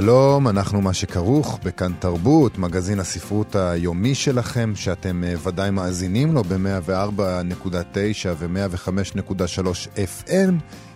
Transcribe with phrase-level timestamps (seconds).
[0.00, 6.44] שלום, אנחנו מה שכרוך בכאן תרבות, מגזין הספרות היומי שלכם, שאתם uh, ודאי מאזינים לו
[6.44, 10.52] ב-104.9 ו-105.3 FM.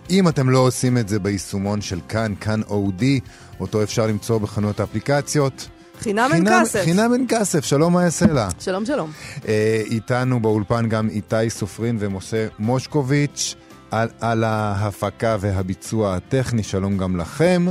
[0.09, 3.19] אם אתם לא עושים את זה ביישומון של כאן, כאן אודי,
[3.59, 5.67] אותו אפשר למצוא בחנויות האפליקציות.
[5.99, 6.83] חינם אין כסף.
[6.83, 8.49] חינם אין כסף, שלום מה יעשה לה.
[8.59, 9.11] שלום, שלום.
[9.35, 9.45] Uh,
[9.91, 13.55] איתנו באולפן גם איתי סופרין ומשה מושקוביץ'
[13.91, 17.65] על, על ההפקה והביצוע הטכני, שלום גם לכם.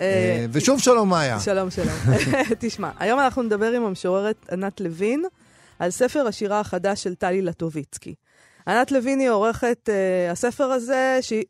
[0.00, 1.40] אה, ושוב שלום מאיה.
[1.40, 1.96] שלום, שלום.
[2.60, 5.24] תשמע, היום אנחנו נדבר עם המשוררת ענת לוין
[5.78, 8.14] על ספר השירה החדש של טלי לטוביצקי.
[8.68, 11.44] ענת לוין היא עורכת uh, הספר הזה, שהיא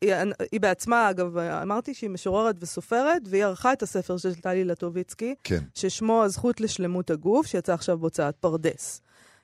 [0.53, 5.59] היא בעצמה, אגב, אמרתי שהיא משוררת וסופרת, והיא ערכה את הספר של טלי לטוביצקי, כן.
[5.75, 9.01] ששמו הזכות לשלמות הגוף, שיצא עכשיו בהוצאת פרדס.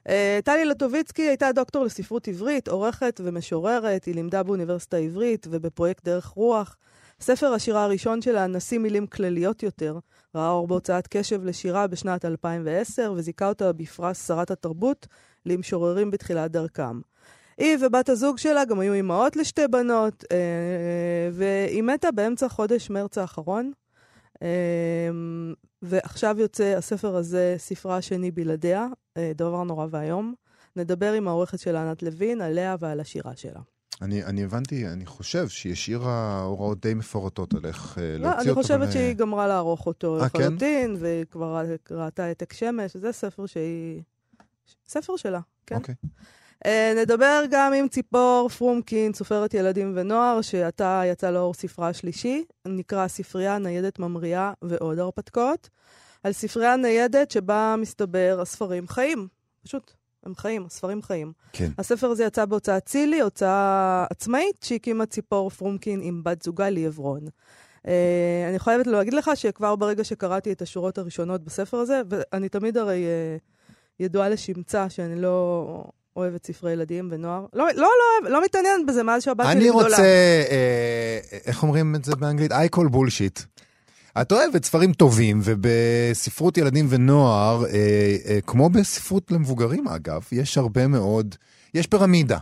[0.06, 0.10] Uh,
[0.44, 6.76] טלי לטוביצקי הייתה דוקטור לספרות עברית, עורכת ומשוררת, היא לימדה באוניברסיטה העברית ובפרויקט דרך רוח.
[7.20, 9.98] ספר השירה הראשון שלה, נשיא מילים כלליות יותר,
[10.34, 15.06] ראה אור בהוצאת קשב לשירה בשנת 2010, וזיכה אותה בפרס שרת התרבות
[15.46, 17.00] למשוררים בתחילת דרכם.
[17.58, 23.18] היא ובת הזוג שלה גם היו אימהות לשתי בנות, אה, והיא מתה באמצע חודש מרץ
[23.18, 23.72] האחרון.
[24.42, 24.48] אה,
[25.82, 30.34] ועכשיו יוצא הספר הזה, ספרה השני בלעדיה, אה, דבר נורא ואיום.
[30.76, 33.60] נדבר עם העורכת של ענת לוין, עליה ועל השירה שלה.
[34.02, 38.50] אני, אני הבנתי, אני חושב שהיא השאירה הוראות די מפורטות על איך לא, להוציא אני
[38.50, 38.62] אותו.
[38.62, 40.40] חושבת ו- שהיא גמרה לערוך אותו אה, כן?
[40.40, 44.02] לחלוטין, והיא כבר ראתה העתק שמש, זה ספר שהיא...
[44.88, 45.76] ספר שלה, כן.
[45.76, 45.94] אוקיי.
[46.64, 53.08] Uh, נדבר גם עם ציפור פרומקין, סופרת ילדים ונוער, שעתה יצא לאור ספרה שלישי, נקרא
[53.08, 55.68] ספרייה ניידת ממריאה ועוד הרפתקאות,
[56.22, 59.28] על ספרייה ניידת שבה מסתבר הספרים חיים,
[59.64, 59.92] פשוט,
[60.28, 61.32] הם חיים, הספרים חיים.
[61.52, 61.70] כן.
[61.78, 67.20] הספר הזה יצא בהוצאת צילי, הוצאה עצמאית שהקימה ציפור פרומקין עם בת זוגה לי עברון.
[67.24, 67.90] Uh,
[68.48, 73.04] אני חייבת להגיד לך שכבר ברגע שקראתי את השורות הראשונות בספר הזה, ואני תמיד הרי
[73.04, 73.42] uh,
[74.00, 75.64] ידועה לשמצה שאני לא
[76.16, 77.46] אוהבת ספרי ילדים ונוער.
[77.52, 77.88] לא, לא,
[78.22, 79.84] לא, לא מתעניינת בזה מאז שהבת שלי אני גדולה.
[79.84, 82.52] רוצה, אה, איך אומרים את זה באנגלית?
[82.52, 83.44] I call bullshit.
[84.22, 87.70] את אוהבת ספרים טובים, ובספרות ילדים ונוער, אה,
[88.26, 91.34] אה, כמו בספרות למבוגרים אגב, יש הרבה מאוד,
[91.74, 92.38] יש פירמידה.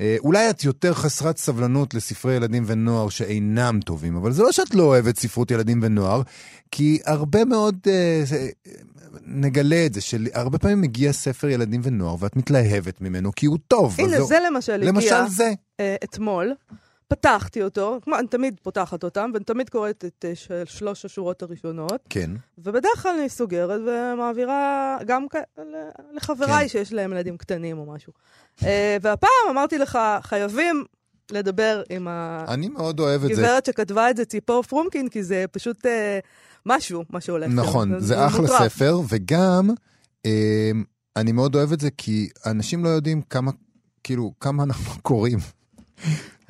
[0.00, 4.74] אה, אולי את יותר חסרת סבלנות לספרי ילדים ונוער שאינם טובים, אבל זה לא שאת
[4.74, 6.22] לא אוהבת ספרות ילדים ונוער,
[6.70, 8.48] כי הרבה מאוד, אה, זה,
[9.26, 13.96] נגלה את זה, שהרבה פעמים מגיע ספר ילדים ונוער ואת מתלהבת ממנו כי הוא טוב.
[13.98, 15.52] הנה, אז זה למשל הגיע למשל זה.
[15.80, 16.54] אה, אתמול.
[17.08, 21.42] פתחתי אותו, כמו אני תמיד פותחת אותם, ואני תמיד קוראת את אה, של- שלוש השורות
[21.42, 22.30] הראשונות, כן.
[22.58, 25.60] ובדרך כלל אני סוגרת ומעבירה גם כ-
[26.12, 26.68] לחבריי כן.
[26.68, 28.12] שיש להם ילדים קטנים או משהו.
[28.64, 30.84] אה, והפעם אמרתי לך, חייבים
[31.30, 32.08] לדבר עם
[32.48, 33.42] אני מאוד אוהב את זה.
[33.42, 36.18] הגברת שכתבה את זה, ציפור פרומקין, כי זה פשוט אה,
[36.66, 37.50] משהו, מה שהולך.
[37.54, 38.72] נכון, זה אחלה מוטרף.
[38.74, 39.70] ספר, וגם
[40.26, 40.70] אה,
[41.16, 43.50] אני מאוד אוהב את זה כי אנשים לא יודעים כמה,
[44.04, 45.38] כאילו, כמה אנחנו קוראים.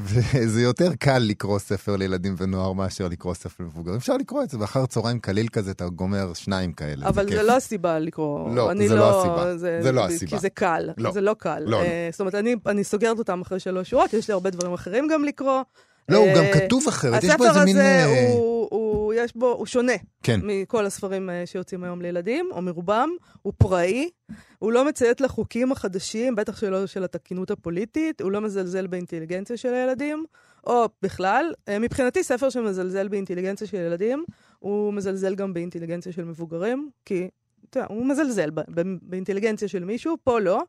[0.05, 3.97] וזה יותר קל לקרוא ספר לילדים ונוער מאשר לקרוא ספר למבוגרים.
[3.97, 7.09] אפשר לקרוא את זה, ואחר צהריים קליל כזה אתה גומר שניים כאלה.
[7.09, 7.37] אבל כיף.
[7.37, 8.55] זה לא הסיבה לקרוא.
[8.55, 9.57] לא, זה לא הסיבה.
[9.57, 10.39] זה לא כי הסיבה.
[10.39, 10.91] זה קל.
[10.99, 11.13] לא.
[11.13, 11.59] זה לא קל.
[11.59, 11.83] לא, לא.
[11.83, 15.09] אה, זאת אומרת, אני, אני סוגרת אותם אחרי שלוש שורות, יש לי הרבה דברים אחרים
[15.09, 15.63] גם לקרוא.
[16.09, 17.77] לא, הוא אה, גם כתוב אחרת, יש בו הספר איזה מין...
[17.77, 19.93] הזה, אה, הוא, הוא, יש בו, הוא שונה
[20.23, 23.11] כן, מכל הספרים אה, שיוצאים היום לילדים, או מרובם.
[23.43, 24.11] הוא פראי,
[24.59, 29.75] הוא לא מציית לחוקים החדשים, בטח שלא של התקינות הפוליטית, הוא לא מזלזל באינטליגנציה של
[29.75, 30.25] הילדים,
[30.67, 31.53] או בכלל.
[31.69, 34.25] אה, מבחינתי, ספר שמזלזל באינטליגנציה של ילדים,
[34.59, 37.29] הוא מזלזל גם באינטליגנציה של מבוגרים, כי,
[37.71, 40.63] אתה יודע, הוא מזלזל ב- ב- באינטליגנציה של מישהו, פה לא.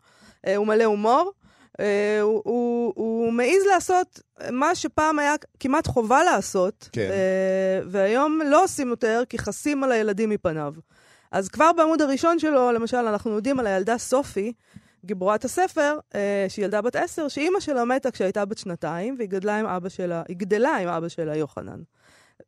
[0.47, 1.31] אה, הוא מלא הומור.
[1.79, 4.19] אה, הוא, הוא, הוא מעז לעשות
[4.51, 7.09] מה שפעם היה כמעט חובה לעשות, כן.
[7.11, 10.73] אה, והיום לא עושים יותר כי חסים על הילדים מפניו.
[11.31, 14.53] אז כבר בעמוד הראשון שלו, למשל, אנחנו יודעים על הילדה סופי,
[15.05, 19.59] גיבורת הספר, אה, שהיא ילדה בת עשר, שאימא שלה מתה כשהייתה בת שנתיים, והיא גדלה
[19.59, 21.81] עם אבא שלה, היא גדלה עם אבא שלה, יוחנן.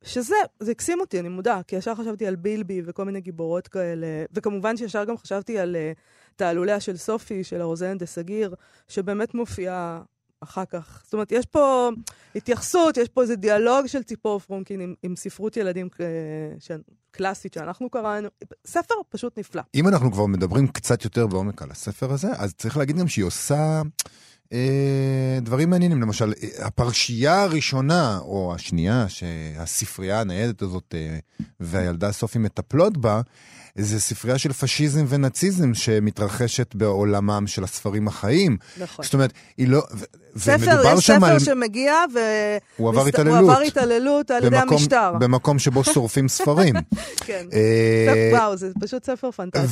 [0.04, 4.08] שזה, זה הקסים אותי, אני מודה, כי ישר חשבתי על בילבי וכל מיני גיבורות כאלה,
[4.32, 6.00] וכמובן שישר גם חשבתי על uh,
[6.36, 8.56] תעלוליה של סופי, של הרוזן דה סגיר,
[8.88, 10.02] שבאמת מופיעה
[10.40, 11.02] אחר כך.
[11.04, 11.90] זאת אומרת, יש פה
[12.36, 15.98] התייחסות, יש פה איזה דיאלוג של ציפור פרומקין עם, עם ספרות ילדים uh,
[17.12, 18.30] קלאסית שאנחנו קראנו.
[18.68, 19.62] ספר פשוט נפלא.
[19.76, 23.26] אם אנחנו כבר מדברים קצת יותר בעומק על הספר הזה, אז צריך להגיד גם שהיא
[23.26, 23.82] עושה
[24.54, 26.02] אה, דברים מעניינים.
[26.02, 31.18] למשל, אה, הפרשייה הראשונה, או השנייה, שהספרייה הניידת הזאת אה,
[31.60, 33.22] והילדה סופי מטפלות בה,
[33.78, 38.58] זה ספרייה של פשיזם ונאציזם שמתרחשת בעולמם של הספרים החיים.
[38.82, 39.06] נכון.
[39.06, 39.84] זאת אומרת, היא לא...
[39.94, 40.04] ו-
[40.40, 42.20] ספר, יש שם ספר על- שמגיע ו...
[42.78, 43.40] הוא עבר מסת- התעללות.
[43.42, 45.14] הוא עבר התעללות על ידי במקום- המשטר.
[45.20, 46.76] במקום שבו שורפים ספרים.
[47.18, 47.46] כן.
[47.54, 49.66] אה, וואו, זה פשוט ספר פנטסטי.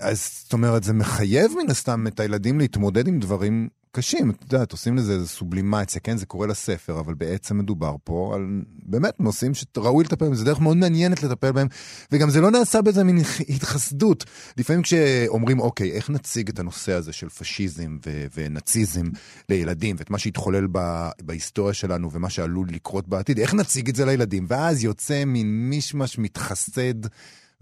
[0.00, 4.30] ואז זאת אומרת, זה מחייב מן הסתם את הילדים להתמודד עם דברים קשים.
[4.30, 6.16] את יודעת, עושים לזה איזו סובלימציה, כן?
[6.16, 8.42] זה קורה לספר, אבל בעצם מדובר פה על
[8.82, 10.34] באמת נושאים שראוי לטפל בהם.
[10.34, 11.66] זו דרך מאוד מעניינת לטפל בהם,
[12.12, 13.18] וגם זה לא נעשה באיזה מין
[13.54, 14.24] התחסדות.
[14.56, 19.06] לפעמים כשאומרים, אוקיי, איך נציג את הנושא הזה של פשיזם ו- ונאציזם
[19.48, 24.04] לילדים, ואת מה שהתחולל ב- בהיסטוריה שלנו ומה שעלול לקרות בעתיד, איך נציג את זה
[24.04, 24.46] לילדים?
[24.48, 27.06] ואז יוצא מין מישמש מתחסד.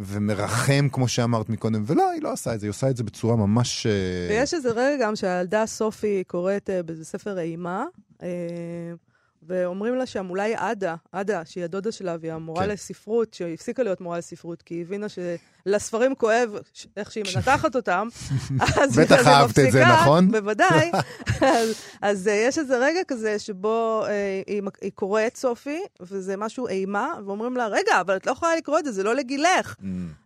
[0.00, 3.36] ומרחם, כמו שאמרת מקודם, ולא, היא לא עושה את זה, היא עושה את זה בצורה
[3.36, 3.86] ממש...
[3.86, 3.92] אה,
[4.28, 7.84] ויש איזה רגע גם שהילדה סופי קוראת אה, באיזה ספר אימה,
[8.22, 8.28] אה,
[9.42, 12.70] ואומרים לה שם, אולי עדה, עדה, שהיא הדודה שלה והיא המורה כן.
[12.70, 15.06] לספרות, שהיא הפסיקה להיות מורה לספרות, כי היא הבינה
[15.68, 16.50] שלספרים כואב
[16.96, 18.08] איך שהיא מנתחת אותם,
[18.82, 20.30] אז בטח אהבת את זה, נכון?
[20.30, 20.90] בוודאי.
[21.40, 26.68] אז, אז אה, יש איזה רגע כזה שבו אה, היא, היא קוראת סופי, וזה משהו
[26.68, 29.74] אימה, ואומרים לה, רגע, אבל את לא יכולה לקרוא את זה, זה לא לגילך.
[29.80, 29.84] Mm.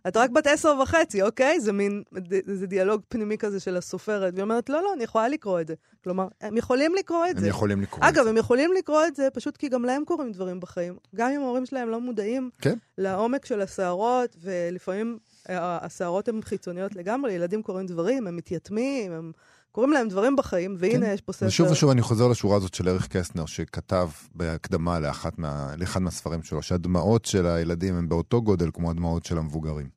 [0.08, 1.60] את רק בת עשר וחצי, אוקיי?
[1.60, 2.02] זה מין,
[2.46, 5.74] זה דיאלוג פנימי כזה של הסופרת, והיא אומרת, לא, לא, אני יכולה לקרוא את זה.
[6.04, 7.48] כלומר, הם יכולים לקרוא את הם זה.
[7.48, 8.30] יכולים לקרוא את אגב, זה.
[8.30, 10.96] הם יכולים לקרוא את זה פשוט כי גם להם קורים דברים בחיים.
[11.14, 12.74] גם אם ההורים שלהם לא מודעים כן.
[12.98, 15.18] לעומק של הסערות, ולפעמים
[15.48, 19.32] הסערות הן חיצוניות לגמרי, ילדים קוראים דברים, הם מתייתמים, הם...
[19.72, 21.12] קוראים להם דברים בחיים, והנה כן.
[21.12, 21.46] יש פה ספר.
[21.46, 26.42] ושוב ושוב אני חוזר לשורה הזאת של אריך קסטנר, שכתב בהקדמה לאחת מה, לאחד מהספרים
[26.42, 29.88] שלו, שהדמעות של הילדים הן באותו גודל כמו הדמעות של המבוגרים.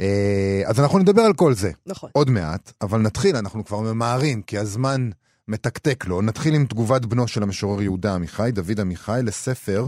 [0.00, 2.10] אה, אז אנחנו נדבר על כל זה נכון.
[2.12, 5.10] עוד מעט, אבל נתחיל, אנחנו כבר ממהרים, כי הזמן
[5.48, 6.22] מתקתק לו.
[6.22, 9.86] נתחיל עם תגובת בנו של המשורר יהודה עמיחי, דוד עמיחי, לספר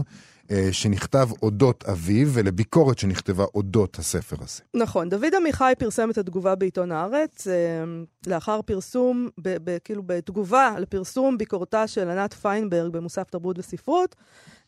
[0.71, 4.61] שנכתב אודות אביו, ולביקורת שנכתבה אודות הספר הזה.
[4.73, 7.53] נכון, דוד עמיחי פרסם את התגובה בעיתון הארץ, אה,
[8.27, 14.15] לאחר פרסום, ב, ב, כאילו בתגובה לפרסום ביקורתה של ענת פיינברג במוסף תרבות וספרות.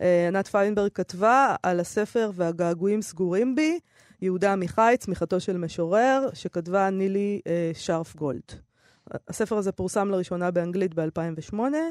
[0.02, 3.80] אה, ענת פיינברג כתבה על הספר והגעגועים סגורים בי,
[4.22, 8.52] יהודה עמיחי, צמיחתו של משורר, שכתבה נילי אה, שרף גולד.
[9.28, 11.90] הספר הזה פורסם לראשונה באנגלית ב-2008, אה,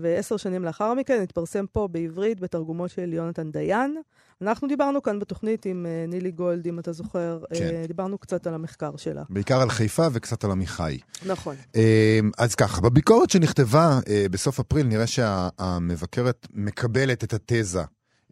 [0.00, 3.96] ועשר שנים לאחר מכן התפרסם פה בעברית בתרגומו של יונתן דיין.
[4.42, 7.64] אנחנו דיברנו כאן בתוכנית עם אה, נילי גולד, אם אתה זוכר, כן.
[7.64, 9.22] אה, דיברנו קצת על המחקר שלה.
[9.30, 10.98] בעיקר על חיפה וקצת על עמיחי.
[11.26, 11.56] נכון.
[11.76, 17.82] אה, אז ככה, בביקורת שנכתבה אה, בסוף אפריל, נראה שהמבקרת מקבלת את התזה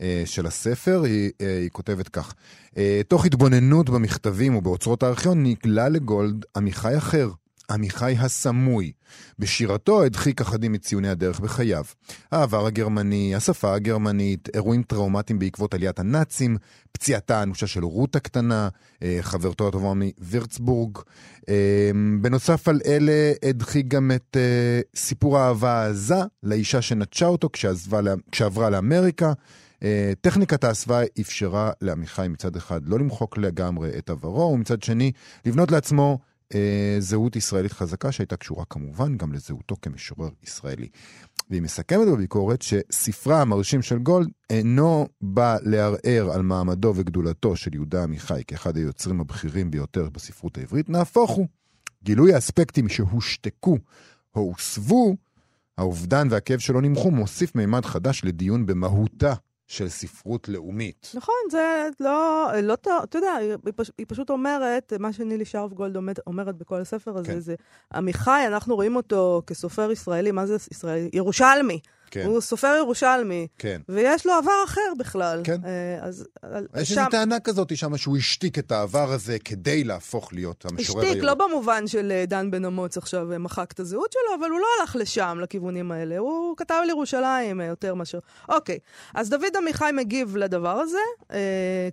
[0.01, 1.03] אה, של הספר.
[1.05, 2.35] היא, אה, היא כותבת כך:
[2.77, 7.31] אה, תוך התבוננות במכתבים ובאוצרות הארכיון נגלה לגולד עמיחי אחר.
[7.71, 8.93] עמיחי הסמוי.
[9.39, 11.85] בשירתו הדחיק אחדים מציוני הדרך בחייו.
[12.33, 16.57] העבר הגרמני, השפה הגרמנית, אירועים טראומטיים בעקבות עליית הנאצים,
[16.93, 18.69] פציעתה האנושה של רות הקטנה,
[19.03, 20.99] אה, חברתו הטובה מווירצבורג.
[21.49, 21.91] אה,
[22.21, 27.49] בנוסף על אלה, הדחיק גם את אה, סיפור האהבה העזה לאישה שנטשה אותו
[28.33, 29.33] כשעברה לאמריקה.
[30.21, 35.13] טכניקת ההסוואה אפשרה לעמיחי מצד אחד לא למחוק לגמרי את עברו, ומצד שני
[35.47, 36.19] לבנות לעצמו
[36.99, 40.89] זהות ישראלית חזקה שהייתה קשורה כמובן גם לזהותו כמשורר ישראלי.
[41.51, 48.03] והיא מסכמת בביקורת שספרה המרשים של גולד אינו בא לערער על מעמדו וגדולתו של יהודה
[48.03, 51.47] עמיחי כאחד היוצרים הבכירים ביותר בספרות העברית, נהפוך הוא.
[52.05, 53.79] גילוי האספקטים שהושתקו
[54.35, 55.17] או הוסבו,
[55.79, 59.35] האובדן והכאב שלו נמחו, מוסיף מימד חדש לדיון במהותה
[59.67, 61.13] של ספרות לאומית.
[61.15, 65.97] נכון, זה לא, לא אתה יודע, היא, פש, היא פשוט אומרת, מה שנילי שרף גולד
[65.97, 67.41] עומד, אומרת בכל הספר הזה, כן.
[67.41, 67.55] זה
[67.95, 71.11] עמיחי, אנחנו רואים אותו כסופר ישראלי, מה זה ישראלי?
[71.13, 71.81] ירושלמי.
[72.11, 73.81] כן, הוא סופר ירושלמי, כן.
[73.89, 75.41] ויש לו עבר אחר בכלל.
[75.45, 75.61] כן.
[75.65, 76.27] אה, אז
[76.77, 81.01] יש שם- איזו טענה כזאת שם שהוא השתיק את העבר הזה כדי להפוך להיות המשורר
[81.03, 81.27] השתיק, היום.
[81.27, 84.61] לא במובן של אה, דן בן אמוץ עכשיו אה, מחק את הזהות שלו, אבל הוא
[84.61, 86.19] לא הלך לשם, לכיוונים האלה.
[86.19, 88.19] הוא כתב על ירושלים יותר מאשר...
[88.49, 88.79] אוקיי,
[89.15, 90.99] אז דוד עמיחי מגיב לדבר הזה,
[91.33, 91.89] אה,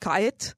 [0.00, 0.52] כעת,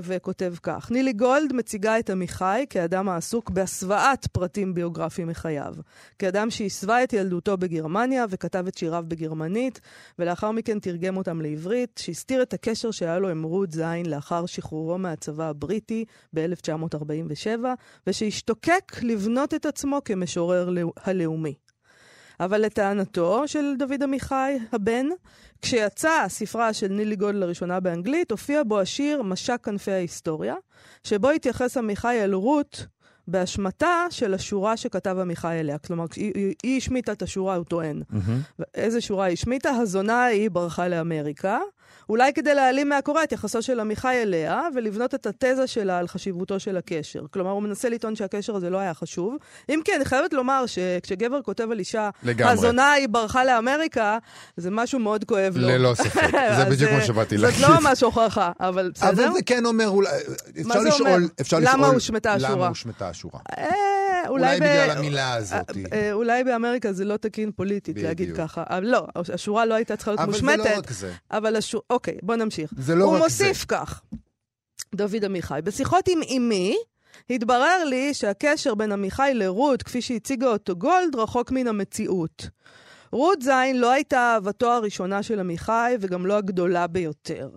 [0.00, 5.74] וכותב כך: נילי גולד מציגה את עמיחי כאדם העסוק בהסוואת פרטים ביוגרפיים מחייו.
[6.18, 9.80] כאדם שהסווה את ילדותו בגרמניה וכתב את שיריו בגרמנית,
[10.18, 14.98] ולאחר מכן תרגם אותם לעברית, שהסתיר את הקשר שהיה לו עם רות זין לאחר שחרורו
[14.98, 17.48] מהצבא הבריטי ב-1947,
[18.06, 21.54] ושהשתוקק לבנות את עצמו כמשורר לאו- הלאומי.
[22.40, 25.06] אבל לטענתו של דוד עמיחי, הבן,
[25.62, 30.54] כשיצא הספרה של נילי גולד לראשונה באנגלית, הופיע בו השיר "משק כנפי ההיסטוריה",
[31.04, 32.86] שבו התייחס עמיחי אל רות
[33.28, 35.78] באשמתה של השורה שכתב עמיחי אליה.
[35.78, 38.02] כלומר, היא, היא השמיטה את השורה, הוא טוען.
[38.12, 38.62] Mm-hmm.
[38.74, 39.70] איזה שורה היא השמיטה?
[39.70, 41.58] הזונה ההיא ברחה לאמריקה.
[42.12, 46.60] אולי כדי להעלים מהקורא את יחסו של עמיחי אליה, ולבנות את התזה שלה על חשיבותו
[46.60, 47.20] של הקשר.
[47.30, 49.36] כלומר, הוא מנסה לטעון שהקשר הזה לא היה חשוב.
[49.68, 52.52] אם כי אני חייבת לומר שכשגבר כותב על אישה, לגמרי.
[52.52, 54.18] הזונה ההיא ברחה לאמריקה,
[54.56, 55.68] זה משהו מאוד כואב לו.
[55.68, 57.66] ללא ספק, זה בדיוק מה אה, שבאתי זאת להגיד.
[57.68, 59.08] לא ממש הוכחה, אבל בסדר.
[59.08, 60.10] אבל זה כן אומר, אולי,
[60.60, 61.26] אפשר זה לשאול, אומר?
[61.40, 62.52] אפשר למה לשאול, הושמטה השורה?
[62.52, 63.40] למה הושמטה השורה?
[64.28, 65.70] אולי בגלל המילה הזאת.
[65.70, 68.36] אה, אה, אולי באמריקה זה לא תקין פוליטית להגיד.
[68.36, 68.64] ככה.
[68.66, 70.70] אבל לא, השורה לא הייתה צריכה להיות אבל זה מושמטת.
[70.70, 71.12] לא רק זה.
[71.30, 71.84] אבל השורה...
[71.90, 72.74] אוקיי, בוא נמשיך.
[72.76, 73.24] זה לא הוא רק זה.
[73.24, 74.02] מוסיף כך,
[74.94, 76.76] דוד עמיחי, בשיחות עם אמי,
[77.30, 82.48] התברר לי שהקשר בין עמיחי לרות, כפי שהציגה אותו גולד, רחוק מן המציאות.
[83.12, 87.50] רות זין לא הייתה אהבתו הראשונה של עמיחי, וגם לא הגדולה ביותר.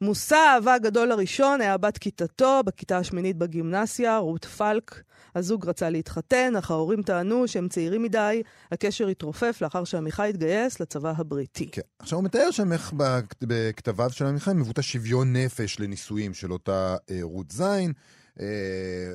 [0.00, 5.02] מושא האהבה הגדול הראשון היה בת כיתתו, בכיתה השמינית בגימנסיה, רות פלק.
[5.38, 8.42] הזוג רצה להתחתן, אך ההורים טענו שהם צעירים מדי,
[8.72, 11.68] הקשר התרופף לאחר שעמיחי התגייס לצבא הבריטי.
[11.72, 11.82] כן.
[11.98, 16.96] עכשיו הוא מתאר שם איך בכ- בכתביו של עמיחי מבוטא שוויון נפש לנישואים של אותה
[17.10, 17.92] אה, רות זין.
[18.40, 18.46] אה,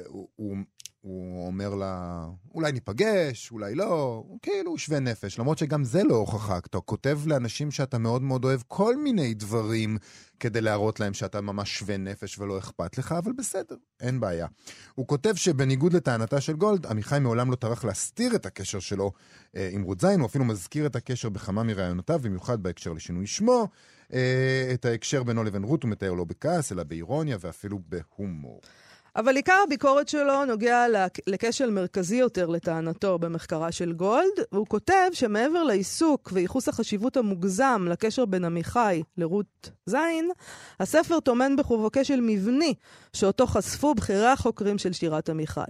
[0.06, 0.58] הוא, הוא,
[1.04, 6.16] הוא אומר לה, אולי ניפגש, אולי לא, הוא כאילו שווה נפש, למרות שגם זה לא
[6.16, 6.58] הוכחה.
[6.58, 9.98] אתה כותב לאנשים שאתה מאוד מאוד אוהב כל מיני דברים
[10.40, 14.48] כדי להראות להם שאתה ממש שווה נפש ולא אכפת לך, אבל בסדר, אין בעיה.
[14.96, 19.12] הוא כותב שבניגוד לטענתה של גולד, עמיחי מעולם לא טרח להסתיר את הקשר שלו
[19.56, 23.68] אה, עם רות זין, הוא אפילו מזכיר את הקשר בכמה מראיונותיו, במיוחד בהקשר לשינוי שמו.
[24.14, 28.62] אה, את ההקשר בינו לבין רות הוא מתאר לא בכעס, אלא באירוניה ואפילו בהומור.
[29.16, 30.86] אבל עיקר הביקורת שלו נוגע
[31.28, 38.26] לכשל מרכזי יותר לטענתו במחקרה של גולד, והוא כותב שמעבר לעיסוק וייחוס החשיבות המוגזם לקשר
[38.26, 40.32] בין עמיחי לרות זין,
[40.80, 42.74] הספר טומן בחובו כשל מבני
[43.14, 45.62] שאותו חשפו בכירי החוקרים של שירת עמיחי.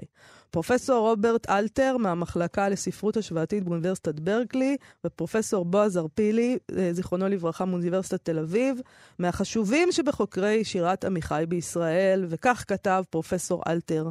[0.53, 8.25] פרופסור רוברט אלתר מהמחלקה לספרות השוואתית באוניברסיטת ברקלי, ופרופסור בועז ארפילי, אה, זיכרונו לברכה, מאוניברסיטת
[8.25, 8.79] תל אביב,
[9.19, 14.09] מהחשובים שבחוקרי שירת עמיחי בישראל, וכך כתב פרופסור אלתר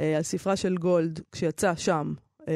[0.00, 2.14] אה, על ספרה של גולד כשיצא שם.
[2.48, 2.54] אה,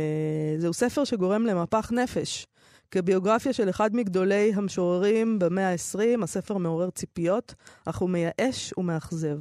[0.58, 2.46] זהו ספר שגורם למפח נפש.
[2.90, 7.54] כביוגרפיה של אחד מגדולי המשוררים במאה ה-20, הספר מעורר ציפיות,
[7.84, 9.38] אך הוא מייאש ומאכזב.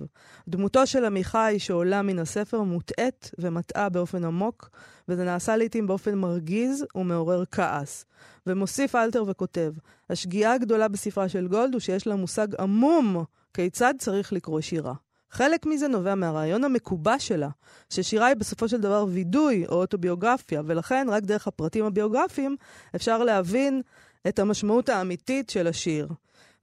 [0.47, 4.69] דמותו של עמיחי שעולה מן הספר מוטעית ומטעה באופן עמוק,
[5.07, 8.05] וזה נעשה לעיתים באופן מרגיז ומעורר כעס.
[8.47, 9.73] ומוסיף אלתר וכותב,
[10.09, 14.93] השגיאה הגדולה בספרה של גולד הוא שיש לה מושג עמום כיצד צריך לקרוא שירה.
[15.31, 17.49] חלק מזה נובע מהרעיון המקובע שלה,
[17.89, 22.55] ששירה היא בסופו של דבר וידוי או אוטוביוגרפיה, ולכן רק דרך הפרטים הביוגרפיים
[22.95, 23.81] אפשר להבין
[24.27, 26.07] את המשמעות האמיתית של השיר.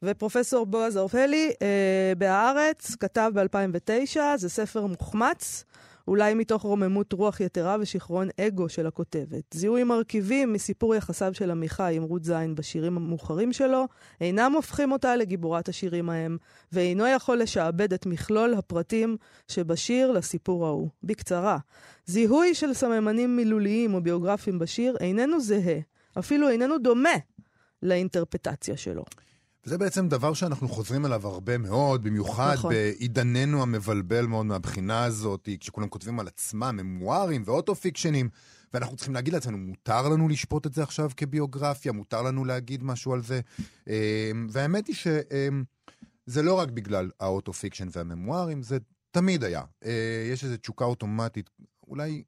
[0.03, 5.65] ופרופסור בועז אורפלי אה, בהארץ כתב ב-2009, זה ספר מוחמץ,
[6.09, 9.45] אולי מתוך רוממות רוח יתרה ושיכרון אגו של הכותבת.
[9.55, 13.85] זיהוי מרכיבים מסיפור יחסיו של עמיחי עם רות זין בשירים המאוחרים שלו,
[14.21, 16.37] אינם הופכים אותה לגיבורת השירים ההם,
[16.73, 19.17] ואינו יכול לשעבד את מכלול הפרטים
[19.49, 20.89] שבשיר לסיפור ההוא.
[21.03, 21.59] בקצרה,
[22.07, 25.79] זיהוי של סממנים מילוליים או ביוגרפיים בשיר איננו זהה,
[26.19, 27.15] אפילו איננו דומה
[27.83, 29.05] לאינטרפרטציה שלו.
[29.67, 32.75] וזה בעצם דבר שאנחנו חוזרים אליו הרבה מאוד, במיוחד נכון.
[32.75, 38.29] בעידננו המבלבל מאוד מהבחינה הזאת, כשכולם כותבים על עצמם ממוארים ואוטו-פיקשנים,
[38.75, 43.13] ואנחנו צריכים להגיד לעצמנו, מותר לנו לשפוט את זה עכשיו כביוגרפיה, מותר לנו להגיד משהו
[43.13, 43.41] על זה.
[43.87, 43.93] אמ,
[44.51, 48.79] והאמת היא שזה לא רק בגלל ה auto-fiction והממוארים, זה
[49.11, 49.63] תמיד היה.
[49.85, 51.51] אה, יש איזו תשוקה אוטומטית,
[51.89, 52.23] אולי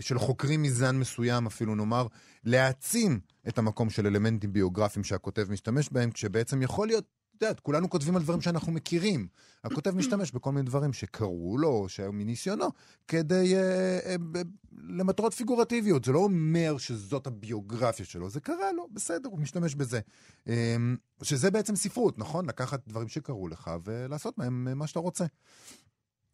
[0.00, 2.06] של חוקרים מזן מסוים אפילו נאמר,
[2.44, 7.04] להעצים את המקום של אלמנטים ביוגרפיים שהכותב משתמש בהם, כשבעצם יכול להיות,
[7.36, 9.26] את יודעת, כולנו כותבים על דברים שאנחנו מכירים.
[9.64, 12.68] הכותב משתמש בכל מיני דברים שקרו לו, או שהיו מניסיונו,
[13.08, 14.42] כדי, אה, אה, ב-
[14.88, 16.04] למטרות פיגורטיביות.
[16.04, 20.00] זה לא אומר שזאת הביוגרפיה שלו, זה קרה לו, בסדר, הוא משתמש בזה.
[20.48, 20.76] אה,
[21.22, 22.46] שזה בעצם ספרות, נכון?
[22.46, 25.24] לקחת דברים שקרו לך ולעשות מהם אה, מה שאתה רוצה.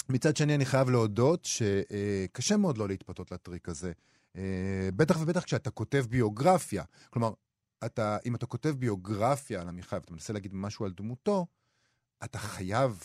[0.09, 3.93] מצד שני, אני חייב להודות שקשה מאוד לא להתפתות לטריק הזה.
[4.37, 6.85] אה, בטח ובטח כשאתה כותב ביוגרפיה.
[7.11, 7.33] כלומר,
[7.85, 11.47] אתה, אם אתה כותב ביוגרפיה על עמיחי ואתה מנסה להגיד משהו על דמותו,
[12.25, 13.05] אתה חייב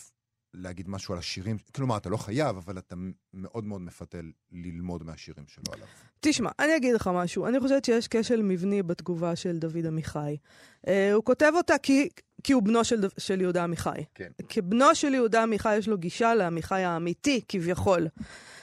[0.53, 2.95] להגיד משהו על השירים, כלומר, אתה לא חייב, אבל אתה
[3.33, 5.87] מאוד מאוד מפתל ללמוד מהשירים שלו עליו.
[6.19, 7.47] תשמע, אני אגיד לך משהו.
[7.47, 10.37] אני חושבת שיש כשל מבני בתגובה של דוד עמיחי.
[10.85, 12.09] Uh, הוא כותב אותה כי,
[12.43, 14.03] כי הוא בנו של, של יהודה עמיחי.
[14.15, 14.31] כן.
[14.49, 18.07] כבנו של יהודה עמיחי יש לו גישה לעמיחי האמיתי, כביכול.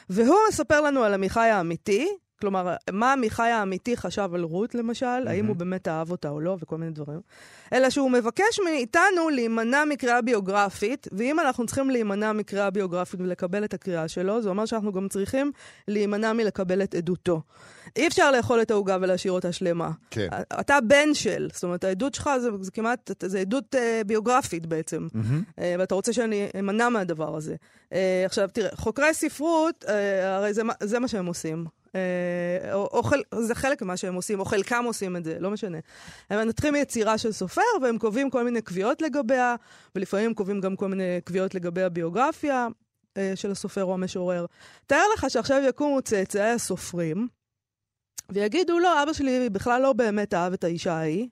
[0.08, 2.08] והוא מספר לנו על עמיחי האמיתי,
[2.44, 5.30] כלומר, מה עמיחי האמיתי חשב על רות, למשל, mm-hmm.
[5.30, 7.20] האם הוא באמת אהב אותה או לא, וכל מיני דברים.
[7.72, 13.74] אלא שהוא מבקש מאיתנו להימנע מקריאה ביוגרפית, ואם אנחנו צריכים להימנע מקריאה ביוגרפית ולקבל את
[13.74, 15.52] הקריאה שלו, זה אומר שאנחנו גם צריכים
[15.88, 17.42] להימנע מלקבל את עדותו.
[17.96, 19.90] אי אפשר לאכול את העוגה ולהשאיר אותה שלמה.
[20.10, 20.28] כן.
[20.60, 25.06] אתה בן של, זאת אומרת, העדות שלך זה, זה כמעט, זה עדות אה, ביוגרפית בעצם.
[25.12, 25.60] Mm-hmm.
[25.60, 27.54] אה, ואתה רוצה שאני אמנע מהדבר הזה.
[27.92, 31.64] אה, עכשיו, תראה, חוקרי ספרות, אה, הרי זה, זה מה שהם עושים.
[31.94, 35.50] אה, או, או חל, זה חלק ממה שהם עושים, או חלקם עושים את זה, לא
[35.50, 35.78] משנה.
[36.30, 39.54] הם מנתחים יצירה של סופר, והם קובעים כל מיני קביעות לגביה,
[39.94, 42.66] ולפעמים קובעים גם כל מיני קביעות לגבי הביוגרפיה
[43.16, 44.46] אה, של הסופר או המשורר.
[44.86, 47.28] תאר לך שעכשיו יקומו צאצאי הסופרים,
[48.30, 51.28] ויגידו, לא, אבא שלי בכלל לא באמת אהב את האישה ההיא,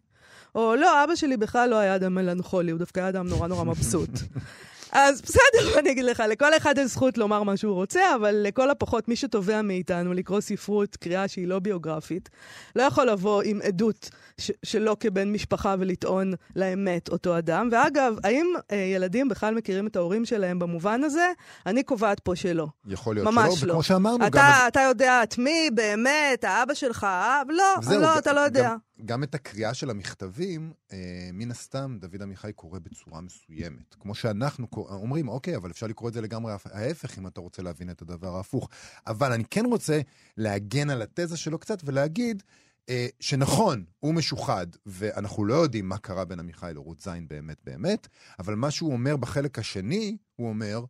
[0.55, 3.65] או לא, אבא שלי בכלל לא היה אדם מלנכולי, הוא דווקא היה אדם נורא נורא
[3.65, 4.11] מבסוט.
[4.93, 5.43] אז בסדר,
[5.79, 9.17] אני אגיד לך, לכל אחד יש זכות לומר מה שהוא רוצה, אבל לכל הפחות, מי
[9.17, 12.29] שתובע מאיתנו לקרוא ספרות, קריאה שהיא לא ביוגרפית,
[12.77, 17.69] לא יכול לבוא עם עדות ש- שלו כבן משפחה ולטעון לאמת אותו אדם.
[17.73, 21.33] ואגב, האם אה, ילדים בכלל מכירים את ההורים שלהם במובן הזה?
[21.67, 22.67] אני קובעת פה שלא.
[22.87, 23.73] יכול להיות ממש שלא, לא.
[23.73, 24.65] וכמו שאמרנו, אתה, גם...
[24.69, 27.07] אתה יודע את מי, באמת, האבא שלך?
[27.49, 28.69] לא, זהו, לא, אתה לא יודע.
[28.71, 33.95] גם, גם את הקריאה של המכתבים, אה, מן הסתם, דוד עמיחי קורא בצורה מסוימת.
[34.01, 37.41] כמו שאנחנו קור- אומרים, אוקיי, אבל אפשר לקרוא את זה לגמרי ההפ- ההפך, אם אתה
[37.41, 38.69] רוצה להבין את הדבר ההפוך.
[39.07, 40.01] אבל אני כן רוצה
[40.37, 42.43] להגן על התזה שלו קצת ולהגיד
[42.89, 48.09] אה, שנכון, הוא משוחד, ואנחנו לא יודעים מה קרה בין עמיחי לרות זין באמת באמת,
[48.39, 50.85] אבל מה שהוא אומר בחלק השני, הוא אומר,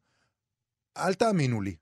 [0.97, 1.76] אל תאמינו לי.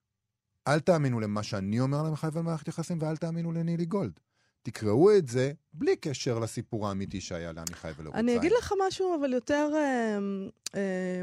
[0.68, 4.20] אל תאמינו למה שאני אומר על עמיחי ולמערכת יחסים, ואל תאמינו לנילי גולד.
[4.62, 8.29] תקראו את זה בלי קשר לסיפור האמיתי שהיה לעמיחי ולרות זין.
[8.29, 10.19] אני אגיד לך משהו, אבל יותר אה,
[10.75, 11.21] אה,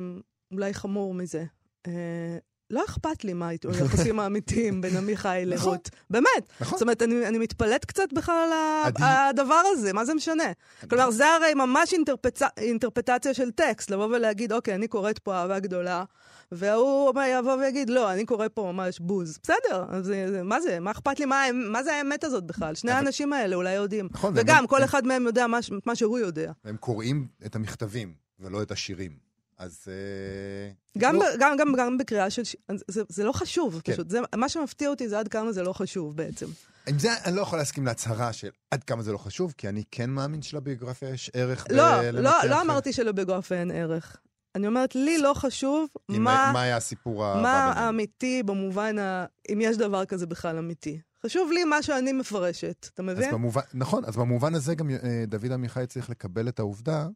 [0.51, 1.45] אולי חמור מזה.
[1.87, 2.37] אה,
[2.71, 5.67] לא אכפת לי מה היחסים האמיתיים בין עמיחי נכון.
[5.67, 5.89] לרות.
[6.09, 6.27] באמת.
[6.61, 6.77] נכון.
[6.77, 8.49] זאת אומרת, אני, אני מתפלאת קצת בכלל
[8.95, 10.51] על הדבר הזה, מה זה משנה?
[10.89, 12.39] כלומר, זה הרי ממש אינטרפצ...
[12.57, 16.03] אינטרפטציה של טקסט, לבוא ולהגיד, אוקיי, אני קוראת פה אהבה גדולה,
[16.51, 19.39] והוא יבוא ויגיד, לא, אני קורא פה ממש בוז.
[19.43, 20.11] בסדר, אז
[20.43, 20.79] מה זה?
[20.79, 21.25] מה אכפת לי?
[21.25, 22.75] מה, מה זה האמת הזאת בכלל?
[22.75, 24.07] שני האנשים האלה אולי יודעים.
[24.11, 26.51] נכון, וגם, גם- כל אחד מהם יודע מה, מה שהוא יודע.
[26.65, 29.26] הם קוראים את המכתבים ולא את השירים.
[29.57, 29.79] אז...
[29.87, 32.43] אה, גם, לא, ב, גם, גם, גם בקריאה של...
[32.43, 32.55] ש-
[32.87, 33.93] זה, זה לא חשוב, כן.
[33.93, 34.09] פשוט.
[34.09, 36.45] זה, מה שמפתיע אותי זה עד כמה זה לא חשוב בעצם.
[36.87, 39.83] עם זה אני לא יכול להסכים להצהרה של עד כמה זה לא חשוב, כי אני
[39.91, 44.17] כן מאמין שלביוגרפיה יש ערך לא, בלנתח- לא, לא אמרתי שלביוגרפיה אין ערך.
[44.55, 47.71] אני אומרת, לי לא חשוב מה, מה היה הסיפור האהבה מה.
[47.75, 49.25] האמיתי במובן ה...
[49.53, 50.99] אם יש דבר כזה בכלל אמיתי.
[51.25, 53.31] חשוב לי מה שאני מפרשת, אתה אז מבין?
[53.31, 57.07] במובן, נכון, אז במובן הזה גם אה, דוד עמיחי צריך לקבל את העובדה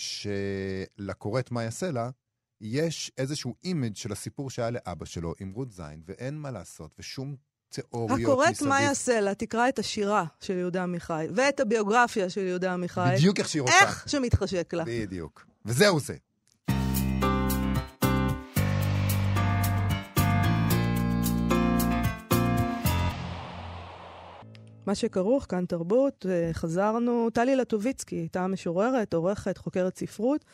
[0.00, 2.10] שלקוראת מאיה סלע
[2.60, 7.36] יש איזשהו image של הסיפור שהיה לאבא שלו עם רות זין, ואין מה לעשות, ושום
[7.68, 8.68] תיאוריות הקוראת מסביב.
[8.68, 13.10] מאיה סלע, תקרא את השירה של יהודה עמיחי, ואת הביוגרפיה של יהודה עמיחי.
[13.16, 13.74] בדיוק איך שהיא רוצה.
[13.80, 14.84] איך שמתחשק לה.
[14.86, 15.46] בדיוק.
[15.64, 16.16] וזהו זה.
[24.86, 27.30] מה שכרוך, כאן תרבות, אה, חזרנו.
[27.30, 30.44] טלי לטוביצקי הייתה משוררת, עורכת, חוקרת ספרות.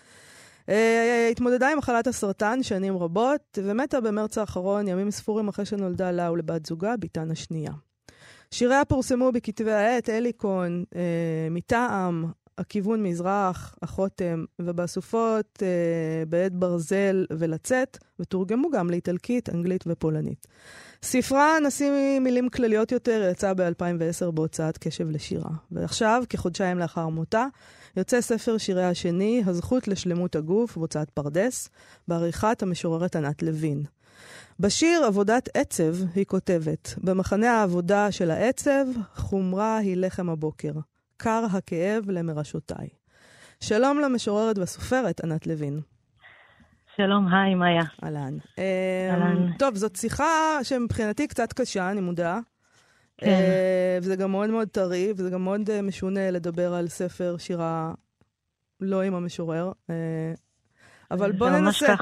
[0.68, 6.32] אה, התמודדה עם מחלת הסרטן שנים רבות, ומתה במרץ האחרון, ימים ספורים אחרי שנולדה לה
[6.32, 7.72] ולבת זוגה, בתן השנייה.
[8.50, 12.24] שיריה פורסמו בכתבי העת, אליקון, אה, מטעם,
[12.58, 20.46] הכיוון מזרח, החותם, ובאסופות אה, בעת ברזל ולצאת, ותורגמו גם לאיטלקית, אנגלית ופולנית.
[21.02, 25.50] ספרה, נשים מילים כלליות יותר, יצא ב-2010 בהוצאת קשב לשירה.
[25.70, 27.46] ועכשיו, כחודשיים לאחר מותה,
[27.96, 31.68] יוצא ספר שיריה השני, הזכות לשלמות הגוף, בהוצאת פרדס,
[32.08, 33.82] בעריכת המשוררת ענת לוין.
[34.60, 40.72] בשיר עבודת עצב היא כותבת, במחנה העבודה של העצב, חומרה היא לחם הבוקר.
[41.16, 42.88] קר הכאב למרשותיי.
[43.60, 45.80] שלום למשוררת והסופרת ענת לוין.
[46.96, 47.82] שלום, היי, מאיה.
[48.04, 48.38] אהלן.
[49.10, 49.36] אהלן.
[49.36, 52.40] אמ, טוב, זאת שיחה שמבחינתי קצת קשה, אני מודעה.
[53.18, 53.26] כן.
[53.26, 57.92] אה, וזה גם מאוד מאוד טרי, וזה גם מאוד אה, משונה לדבר על ספר שירה
[58.80, 59.72] לא עם המשורר.
[59.90, 59.94] אה,
[61.10, 61.94] אבל בוא ננסה.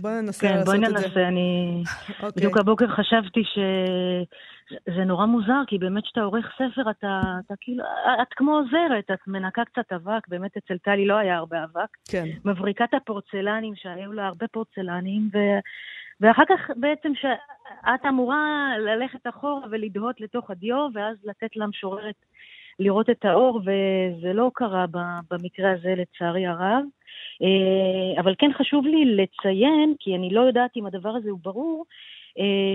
[0.00, 1.06] בוא ננסה כן, לעשות בואי את זה.
[1.06, 1.28] ננסה.
[1.28, 2.30] אני אוקיי.
[2.36, 3.40] בדיוק הבוקר חשבתי
[4.68, 7.84] שזה נורא מוזר, כי באמת כשאתה עורך ספר, אתה, אתה כאילו,
[8.22, 11.88] את כמו עוזרת, את מנקה קצת אבק, באמת אצל טלי לא היה הרבה אבק.
[12.10, 12.24] כן.
[12.44, 15.38] מבריקה את הפורצלנים, שהיו לה הרבה פורצלנים, ו...
[16.20, 22.14] ואחר כך בעצם שאת אמורה ללכת אחורה ולדהות לתוך הדיו, ואז לתת למשוררת
[22.78, 24.84] לראות את האור, וזה לא קרה
[25.30, 26.84] במקרה הזה לצערי הרב.
[27.42, 31.84] אה, אבל כן חשוב לי לציין, כי אני לא יודעת אם הדבר הזה הוא ברור,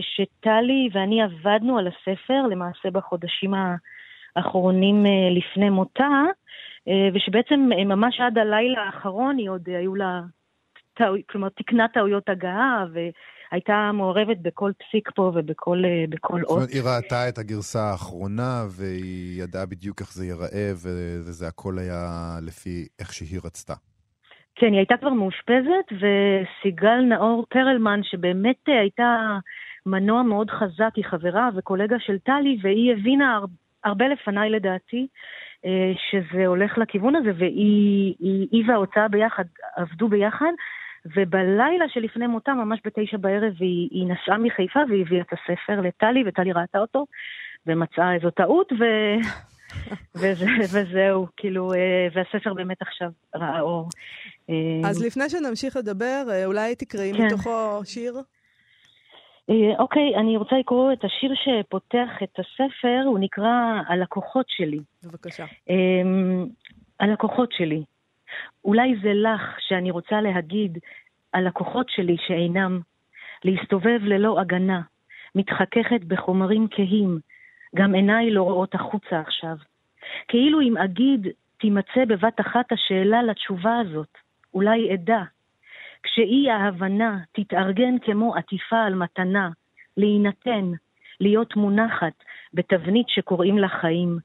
[0.02, 3.54] שטלי ואני עבדנו על הספר, למעשה בחודשים
[4.36, 6.24] האחרונים לפני מותה,
[7.14, 10.22] ושבעצם ממש עד הלילה האחרון היא עוד היו לה,
[11.30, 12.86] כלומר תיקנה טעויות הגעה,
[13.52, 15.84] הייתה מעורבת בכל פסיק פה ובכל
[16.34, 16.48] אות.
[16.48, 20.72] זאת אומרת, היא ראתה את הגרסה האחרונה והיא ידעה בדיוק איך זה ייראה,
[21.26, 23.74] וזה הכל היה לפי איך שהיא רצתה.
[24.62, 29.38] כן, היא הייתה כבר מאושפזת, וסיגל נאור פרלמן, שבאמת הייתה
[29.86, 33.40] מנוע מאוד חזק, היא חברה וקולגה של טלי, והיא הבינה
[33.84, 35.08] הרבה לפניי לדעתי,
[35.66, 39.44] אה, שזה הולך לכיוון הזה, והיא וההוצאה ביחד
[39.76, 40.52] עבדו ביחד,
[41.06, 46.52] ובלילה שלפני מותה, ממש בתשע בערב, היא, היא נסעה מחיפה והביאה את הספר לטלי, וטלי
[46.52, 47.06] ראתה אותו,
[47.68, 48.86] ומצאה איזו טעות, ו...
[50.16, 53.90] וזה, וזהו, כאילו, אה, והספר באמת עכשיו ראה אור.
[54.50, 57.26] אה, אז לפני שנמשיך לדבר, אה, אולי תקראי כן.
[57.26, 58.14] מתוכו שיר?
[59.80, 64.80] אוקיי, אני רוצה לקרוא את השיר שפותח את הספר, הוא נקרא הלקוחות שלי.
[65.04, 65.46] בבקשה.
[67.00, 67.84] הלקוחות שלי.
[68.66, 70.78] אולי זה לך שאני רוצה להגיד
[71.32, 72.80] על לקוחות שלי שאינם,
[73.44, 74.82] להסתובב ללא הגנה,
[75.36, 77.20] מתחככת בחומרים כהים,
[77.76, 79.56] גם עיניי לא רואות החוצה עכשיו.
[80.28, 81.28] כאילו אם אגיד,
[81.60, 84.18] תימצא בבת אחת השאלה לתשובה הזאת,
[84.54, 85.22] אולי אדע.
[86.04, 89.50] כשאי ההבנה תתארגן כמו עטיפה על מתנה,
[89.98, 90.72] להינתן,
[91.20, 92.14] להיות מונחת
[92.54, 94.18] בתבנית שקוראים לה חיים,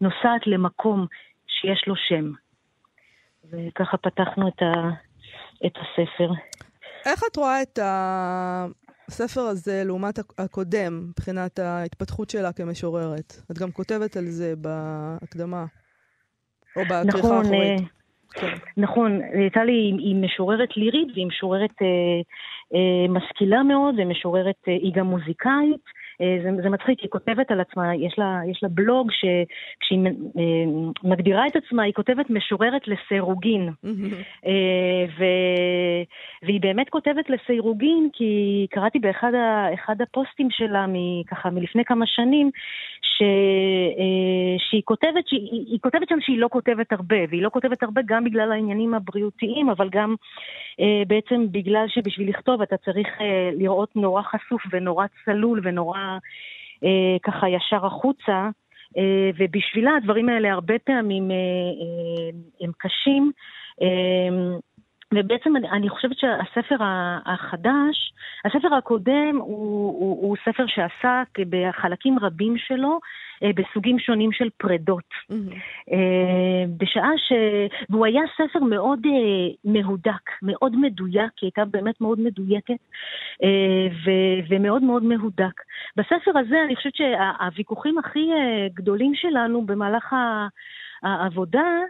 [0.00, 1.06] נוסעת למקום
[1.46, 2.32] שיש לו שם.
[3.50, 4.72] וככה פתחנו את, ה,
[5.66, 6.30] את הספר.
[7.06, 7.78] איך את רואה את
[9.08, 13.32] הספר הזה לעומת הקודם, מבחינת ההתפתחות שלה כמשוררת?
[13.50, 15.64] את גם כותבת על זה בהקדמה,
[16.76, 17.80] או בכריכה נכון, האחורית.
[17.80, 17.86] אה,
[18.34, 18.56] כן.
[18.76, 21.86] נכון, הייתה לי, היא משוררת לירית והיא משוררת אה,
[22.74, 25.84] אה, משכילה מאוד ומשוררת, אה, היא גם מוזיקאית.
[26.20, 29.98] אה, זה, זה מצחיק, היא כותבת על עצמה, יש לה, יש לה בלוג שכשהיא
[30.38, 33.68] אה, מגדירה את עצמה, היא כותבת משוררת לסירוגין.
[34.46, 35.24] אה, ו,
[36.42, 39.68] והיא באמת כותבת לסירוגין, כי קראתי באחד ה,
[40.02, 40.86] הפוסטים שלה,
[41.26, 42.50] ככה מלפני כמה שנים,
[43.04, 43.22] ש,
[44.58, 48.52] שהיא כותבת, שהיא, כותבת שם שהיא לא כותבת הרבה, והיא לא כותבת הרבה גם בגלל
[48.52, 50.14] העניינים הבריאותיים, אבל גם
[51.06, 53.08] בעצם בגלל שבשביל לכתוב אתה צריך
[53.52, 55.98] לראות נורא חשוף ונורא צלול ונורא
[56.84, 58.48] אה, ככה ישר החוצה,
[58.98, 63.32] אה, ובשבילה הדברים האלה הרבה פעמים אה, אה, הם קשים.
[65.14, 66.76] ובעצם אני, אני חושבת שהספר
[67.26, 68.12] החדש,
[68.44, 72.98] הספר הקודם הוא, הוא, הוא ספר שעסק בחלקים רבים שלו
[73.42, 75.08] אה, בסוגים שונים של פרדות.
[75.10, 75.54] Mm-hmm.
[75.92, 77.32] אה, בשעה ש...
[77.90, 82.74] והוא היה ספר מאוד אה, מהודק, מאוד מדויק, היא הייתה באמת מאוד מדויקת
[84.04, 84.10] ו...
[84.48, 85.62] ומאוד מאוד מהודק.
[85.96, 88.30] בספר הזה אני חושבת שהוויכוחים הכי
[88.74, 90.14] גדולים שלנו במהלך
[91.02, 91.80] העבודה,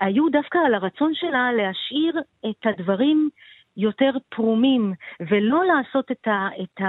[0.00, 3.30] היו דווקא על הרצון שלה להשאיר את הדברים
[3.76, 6.80] יותר פרומים, ולא לעשות את, ה, את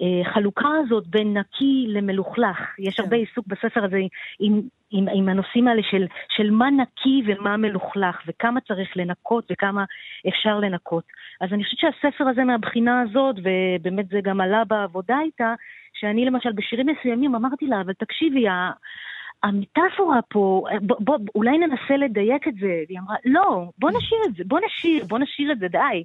[0.00, 2.58] החלוקה אמ, אה, הזאת בין נקי למלוכלך.
[2.78, 3.02] יש כן.
[3.02, 3.98] הרבה עיסוק בספר הזה
[4.38, 9.84] עם, עם, עם הנושאים האלה של, של מה נקי ומה מלוכלך, וכמה צריך לנקות וכמה
[10.28, 11.04] אפשר לנקות.
[11.40, 15.54] אז אני חושבת שהספר הזה מהבחינה הזאת, ובאמת זה גם עלה בעבודה איתה,
[15.94, 18.46] שאני למשל בשירים מסוימים אמרתי לה, אבל תקשיבי,
[19.44, 22.82] המטאפורה פה, בוא, בוא, אולי ננסה לדייק את זה.
[22.88, 26.04] והיא אמרה, לא, בוא נשאיר את זה, בוא נשאיר, בוא נשאיר את זה, די.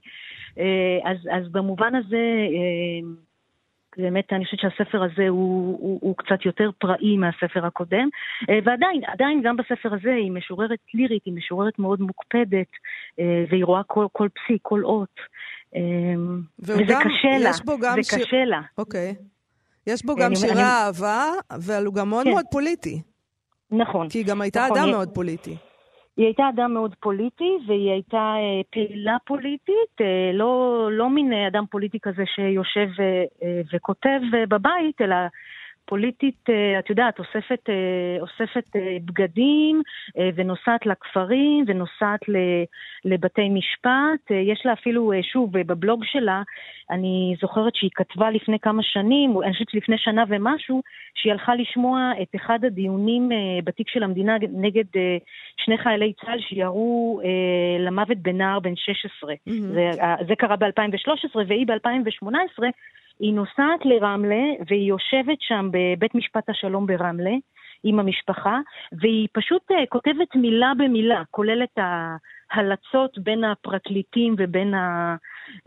[0.60, 2.26] אה, אז, אז במובן הזה,
[2.56, 3.10] אה,
[3.98, 8.10] באמת אני חושבת שהספר הזה הוא, הוא, הוא קצת יותר פראי מהספר הקודם,
[8.50, 12.72] אה, ועדיין, עדיין גם בספר הזה היא משוררת לירית, היא משוררת מאוד מוקפדת,
[13.50, 15.20] והיא רואה כל, כל פסיק, כל אות.
[16.60, 18.26] וזה גם, קשה לה, זה שיר...
[18.26, 18.62] קשה לה.
[18.78, 19.16] אוקיי.
[19.88, 22.30] יש בו גם שירי אהבה, אבל הוא גם מאוד כן.
[22.30, 23.02] מאוד פוליטי.
[23.72, 24.10] נכון.
[24.10, 24.96] כי היא גם הייתה נכון, אדם היא...
[24.96, 25.56] מאוד פוליטי.
[26.18, 31.66] היא הייתה אדם מאוד פוליטי, והיא הייתה אה, פעילה פוליטית, אה, לא, לא מין אדם
[31.72, 35.16] פוליטי כזה שיושב אה, אה, וכותב אה, בבית, אלא
[35.90, 39.82] פוליטית, אה, את יודעת, אוספת, אה, אוספת אה, בגדים
[40.36, 42.20] ונוסעת לכפרים ונוסעת
[43.06, 44.32] לבתי משפט.
[44.32, 46.42] יש לה אפילו, שוב, בבלוג שלה,
[46.92, 50.82] אני זוכרת שהיא כתבה לפני כמה שנים, אני חושבת שלפני שנה ומשהו,
[51.16, 53.30] שהיא הלכה לשמוע את אחד הדיונים
[53.64, 54.84] בתיק של המדינה נגד
[55.58, 57.22] שני חיילי צה"ל שירו
[57.80, 59.34] למוות בנער בן 16.
[59.34, 59.52] Mm-hmm.
[59.74, 59.92] זה,
[60.28, 62.64] זה קרה ב-2013 והיא ב-2018.
[63.20, 67.36] היא נוסעת לרמלה והיא יושבת שם בבית משפט השלום ברמלה
[67.84, 68.60] עם המשפחה,
[68.92, 72.16] והיא פשוט uh, כותבת מילה במילה, כולל את, ה,
[72.52, 75.16] הלצות בין הפרקליטים ובין, ה,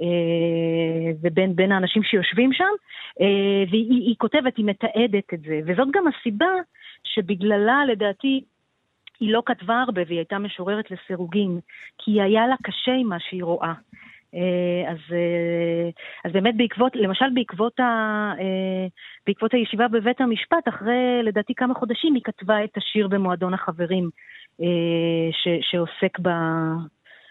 [0.00, 2.64] אה, ובין בין האנשים שיושבים שם,
[3.20, 5.60] אה, והיא כותבת, היא מתעדת את זה.
[5.66, 6.50] וזאת גם הסיבה
[7.04, 8.44] שבגללה, לדעתי,
[9.20, 11.60] היא לא כתבה הרבה והיא הייתה משוררת לסירוגין,
[11.98, 13.72] כי היה לה קשה עם מה שהיא רואה.
[14.34, 15.90] אה, אז, אה,
[16.24, 17.82] אז באמת בעקבות, למשל בעקבות, ה,
[18.40, 18.86] אה,
[19.26, 24.10] בעקבות הישיבה בבית המשפט, אחרי לדעתי כמה חודשים היא כתבה את השיר במועדון החברים
[25.32, 26.28] ש, שעוסק ב...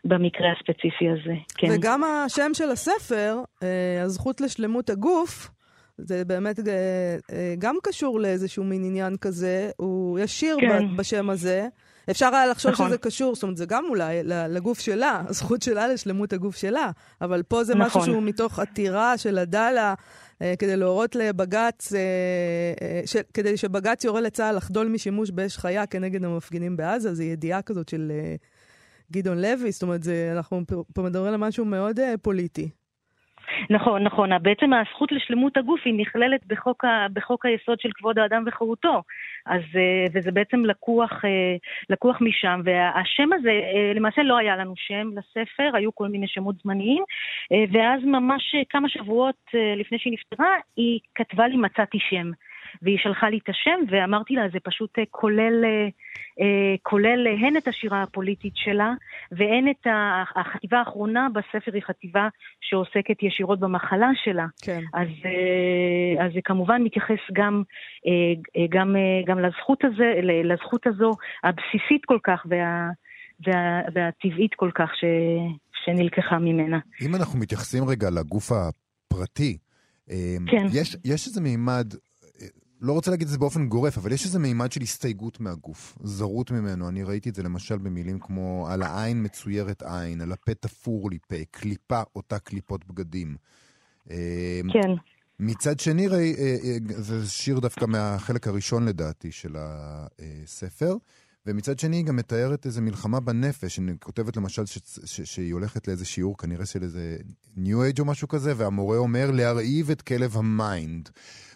[0.06, 1.68] במקרה הספציפי הזה, כן.
[1.72, 3.36] וגם השם של הספר,
[4.04, 5.50] הזכות לשלמות הגוף,
[5.98, 6.56] זה באמת
[7.60, 9.70] גם קשור לאיזשהו מין עניין כזה.
[9.78, 10.98] הוא, יש שיר כן.
[10.98, 11.68] בשם הזה.
[12.12, 12.88] אפשר היה לחשוב נכון.
[12.88, 17.44] שזה קשור, זאת אומרת, זה גם אולי לגוף שלה, הזכות שלה לשלמות הגוף שלה, אבל
[17.44, 18.02] פה זה נכון.
[18.02, 19.94] משהו שהוא מתוך עתירה של עדאלה.
[20.42, 22.00] אה, כדי להורות לבג"ץ, אה,
[22.82, 27.62] אה, ש, כדי שבג"ץ יורה לצה"ל לחדול משימוש באש חיה כנגד המפגינים בעזה, זו ידיעה
[27.62, 28.12] כזאת של
[29.12, 32.70] גדעון לוי, זאת אומרת, זה, אנחנו פה מדברים על משהו מאוד פוליטי.
[33.70, 34.30] נכון, נכון.
[34.42, 39.02] בעצם הזכות לשלמות הגוף היא נכללת בחוק, ה, בחוק היסוד של כבוד האדם וחירותו.
[39.46, 41.56] אז, אה, וזה בעצם לקוח, אה,
[41.90, 46.56] לקוח משם, והשם הזה, אה, למעשה לא היה לנו שם לספר, היו כל מיני שמות
[46.64, 47.04] זמניים,
[47.72, 49.36] ואז ממש כמה שבועות
[49.78, 52.32] לפני שהיא נפטרה, היא כתבה לי מצאתי שם.
[52.82, 55.88] והיא שלחה לי את השם, ואמרתי לה, זה פשוט אה, כולל, אה,
[56.42, 58.94] אה, כולל הן את השירה הפוליטית שלה,
[59.32, 59.88] והן את
[60.36, 62.28] החטיבה האחרונה בספר היא חטיבה
[62.62, 64.46] שעוסקת ישירות במחלה שלה.
[64.62, 64.82] כן.
[64.94, 65.08] אז,
[66.20, 67.64] אז זה כמובן מתייחס גם,
[68.70, 71.12] גם, גם לזכות, הזה, לזכות הזו
[71.44, 72.90] הבסיסית כל כך וה,
[73.48, 75.04] וה, והטבעית כל כך ש,
[75.86, 76.80] שנלקחה ממנה.
[77.02, 79.58] אם אנחנו מתייחסים רגע לגוף הפרטי,
[80.48, 80.66] כן.
[80.74, 81.94] יש, יש איזה מימד
[82.82, 86.52] לא רוצה להגיד את זה באופן גורף, אבל יש איזה מימד של הסתייגות מהגוף, זרות
[86.52, 86.90] ממנו.
[86.90, 91.18] אני ראיתי את זה למשל במילים כמו על העין מצוירת עין, על הפה תפור לי
[91.28, 93.36] פה, קליפה אותה קליפות בגדים.
[94.12, 94.92] אה, כן.
[95.40, 100.96] מצד שני, ראי, אה, אה, זה שיר דווקא מהחלק הראשון לדעתי של הספר,
[101.46, 105.88] ומצד שני היא גם מתארת איזו מלחמה בנפש, היא כותבת למשל ש, ש, שהיא הולכת
[105.88, 107.18] לאיזה שיעור, כנראה של איזה
[107.58, 111.10] New Age או משהו כזה, והמורה אומר להרעיב את כלב ה mind.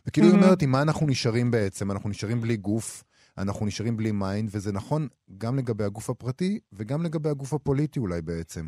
[0.07, 1.91] וכאילו היא אומרת, עם מה אנחנו נשארים בעצם?
[1.91, 3.03] אנחנו נשארים בלי גוף,
[3.37, 8.21] אנחנו נשארים בלי mind, וזה נכון גם לגבי הגוף הפרטי וגם לגבי הגוף הפוליטי אולי
[8.21, 8.65] בעצם.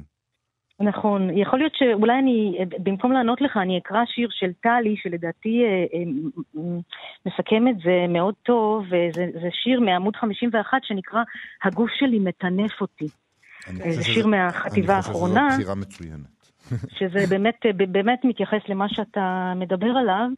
[0.79, 5.85] נכון, יכול להיות שאולי אני, במקום לענות לך, אני אקרא שיר של טלי, שלדעתי אה,
[5.93, 6.61] אה,
[7.25, 11.23] מסכם את זה מאוד טוב, וזה שיר מעמוד 51 שנקרא
[11.63, 13.07] "הגוף שלי מטנף אותי".
[13.89, 15.41] זה שיר מהחטיבה האחרונה.
[15.41, 16.36] אני חושב שזו בחירה מצוינת.
[16.97, 20.29] שזה באמת, באמת מתייחס למה שאתה מדבר עליו.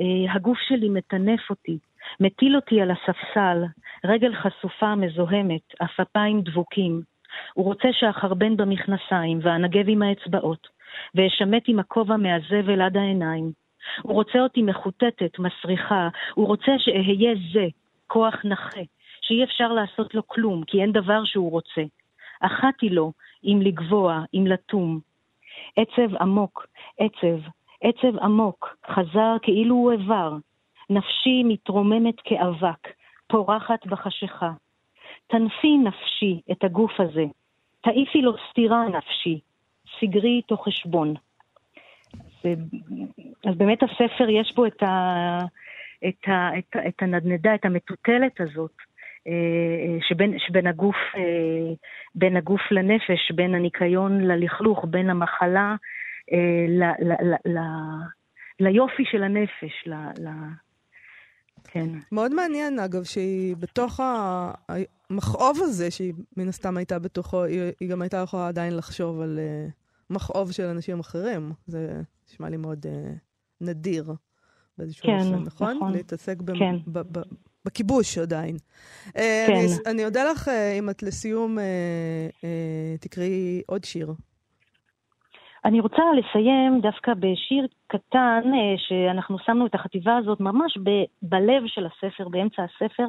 [0.00, 1.78] אה, הגוף שלי מטנף אותי,
[2.20, 3.64] מטיל אותי על הספסל,
[4.04, 7.00] רגל חשופה מזוהמת, עפפיים דבוקים.
[7.54, 10.68] הוא רוצה שאחרבן במכנסיים ואנגב עם האצבעות,
[11.14, 13.52] ואשמט עם הכובע מהזבל עד העיניים.
[14.02, 17.66] הוא רוצה אותי מחוטטת, מסריחה, הוא רוצה שאהיה זה,
[18.06, 18.80] כוח נכה,
[19.20, 21.82] שאי אפשר לעשות לו כלום, כי אין דבר שהוא רוצה.
[22.40, 23.12] אחתי לו,
[23.44, 25.00] אם לגבוה, אם לטום.
[25.76, 26.66] עצב עמוק,
[26.98, 27.38] עצב,
[27.80, 30.32] עצב עמוק, חזר כאילו הוא איבר.
[30.90, 32.88] נפשי מתרוממת כאבק,
[33.26, 34.50] פורחת בחשיכה.
[35.26, 37.24] תנפי נפשי את הגוף הזה,
[37.80, 39.40] תעיפי לו סתירה נפשי,
[40.00, 41.14] סגרי איתו חשבון.
[42.14, 42.50] אז,
[43.44, 45.38] אז באמת הספר יש בו את, ה,
[46.08, 48.76] את, ה, את, ה, את הנדנדה, את המטוטלת הזאת,
[50.08, 51.74] שבין, שבין הגוף, אה,
[52.14, 55.76] בין הגוף לנפש, בין הניקיון ללכלוך, בין המחלה
[56.32, 57.58] אה, ל, ל, ל, ל,
[58.60, 60.28] ליופי של הנפש, ל, ל,
[61.64, 61.88] כן.
[62.12, 68.02] מאוד מעניין, אגב, שהיא בתוך המכאוב הזה, שהיא מן הסתם הייתה בתוכו, היא, היא גם
[68.02, 69.72] הייתה יכולה עדיין לחשוב על uh,
[70.14, 71.52] מכאוב של אנשים אחרים.
[71.66, 72.88] זה נשמע לי מאוד uh,
[73.60, 74.14] נדיר
[74.78, 75.76] באיזשהו כן, אופן, נכון?
[75.76, 75.92] נכון.
[75.92, 76.76] להתעסק ב, כן.
[76.86, 77.22] ב, ב,
[77.66, 78.56] בכיבוש עדיין.
[79.12, 79.18] כן.
[79.48, 80.48] אני, אני אודה לך
[80.78, 81.58] אם את לסיום
[83.00, 84.14] תקראי עוד שיר
[85.66, 91.62] אני רוצה לסיים דווקא בשיר קטן, אה, שאנחנו שמנו את החטיבה הזאת ממש ב- בלב
[91.66, 93.06] של הספר, באמצע הספר.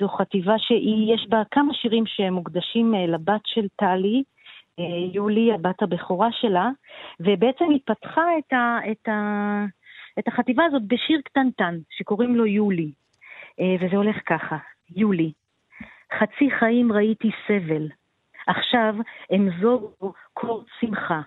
[0.00, 4.22] זו חטיבה שיש בה כמה שירים שמוקדשים אה, לבת של טלי,
[4.78, 6.70] אה, יולי, הבת הבכורה שלה,
[7.20, 9.64] ובעצם היא פתחה את, ה, את, ה,
[10.18, 12.90] את החטיבה הזאת בשיר קטנטן, שקוראים לו יולי.
[13.60, 14.56] וזה הולך ככה,
[14.96, 15.32] יולי,
[16.18, 17.88] חצי חיים ראיתי סבל,
[18.46, 18.94] עכשיו
[19.34, 19.92] אמזוג
[20.32, 21.20] קור שמחה.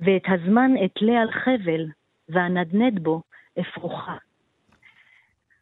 [0.00, 1.86] ואת הזמן אתלה על חבל,
[2.28, 3.22] ואנדנד בו
[3.60, 4.16] אפרוחה.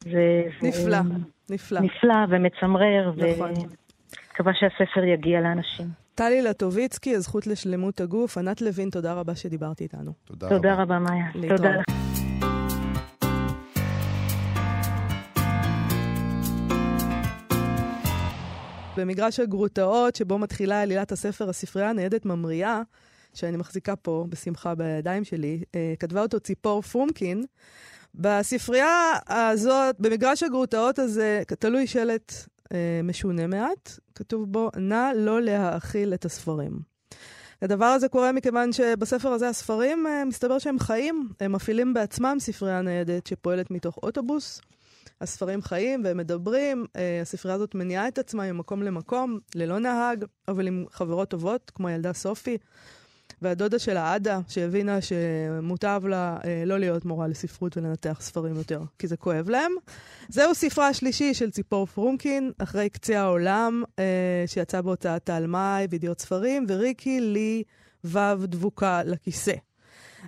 [0.05, 1.81] זה, נפלא, זה נפלא.
[1.81, 3.50] נפלא ומצמרר, נכון.
[3.50, 5.87] ומקווה שהספר יגיע לאנשים.
[6.14, 8.38] טלי לטוביצקי, הזכות לשלמות הגוף.
[8.38, 10.12] ענת לוין, תודה רבה שדיברת איתנו.
[10.24, 10.83] תודה תודה רבה.
[10.83, 11.24] רבה, מאיה.
[11.35, 11.61] להתראות.
[11.61, 12.10] תודה
[19.01, 22.83] במגרש הגרוטאות, שבו מתחילה עלילת הספר הספרייה הניידת ממריאה,
[23.35, 27.45] שאני מחזיקה פה בשמחה בידיים שלי, אה, כתבה אותו ציפור פרומקין.
[28.15, 32.33] בספרייה הזאת, במגרש הגרוטאות הזה, תלוי שלט
[32.73, 36.91] אה, משונה מעט, כתוב בו, נא לא להאכיל את הספרים.
[37.63, 42.83] הדבר הזה קורה מכיוון שבספר הזה הספרים, אה, מסתבר שהם חיים, הם מפעילים בעצמם ספרייה
[42.83, 44.61] ניידת שפועלת מתוך אוטובוס.
[45.20, 50.66] הספרים חיים והם מדברים, אה, הספרייה הזאת מניעה את עצמה ממקום למקום, ללא נהג, אבל
[50.66, 52.59] עם חברות טובות, כמו הילדה סופי,
[53.42, 59.06] והדודה שלה, עדה, שהבינה שמוטב לה אה, לא להיות מורה לספרות ולנתח ספרים יותר, כי
[59.06, 59.72] זה כואב להם.
[60.28, 66.66] זהו ספרה השלישי של ציפור פרומקין, אחרי קצה העולם, אה, שיצא בהוצאת תלמי וידיעות ספרים,
[66.68, 67.62] וריקי לי
[68.04, 69.54] ו' דבוקה לכיסא.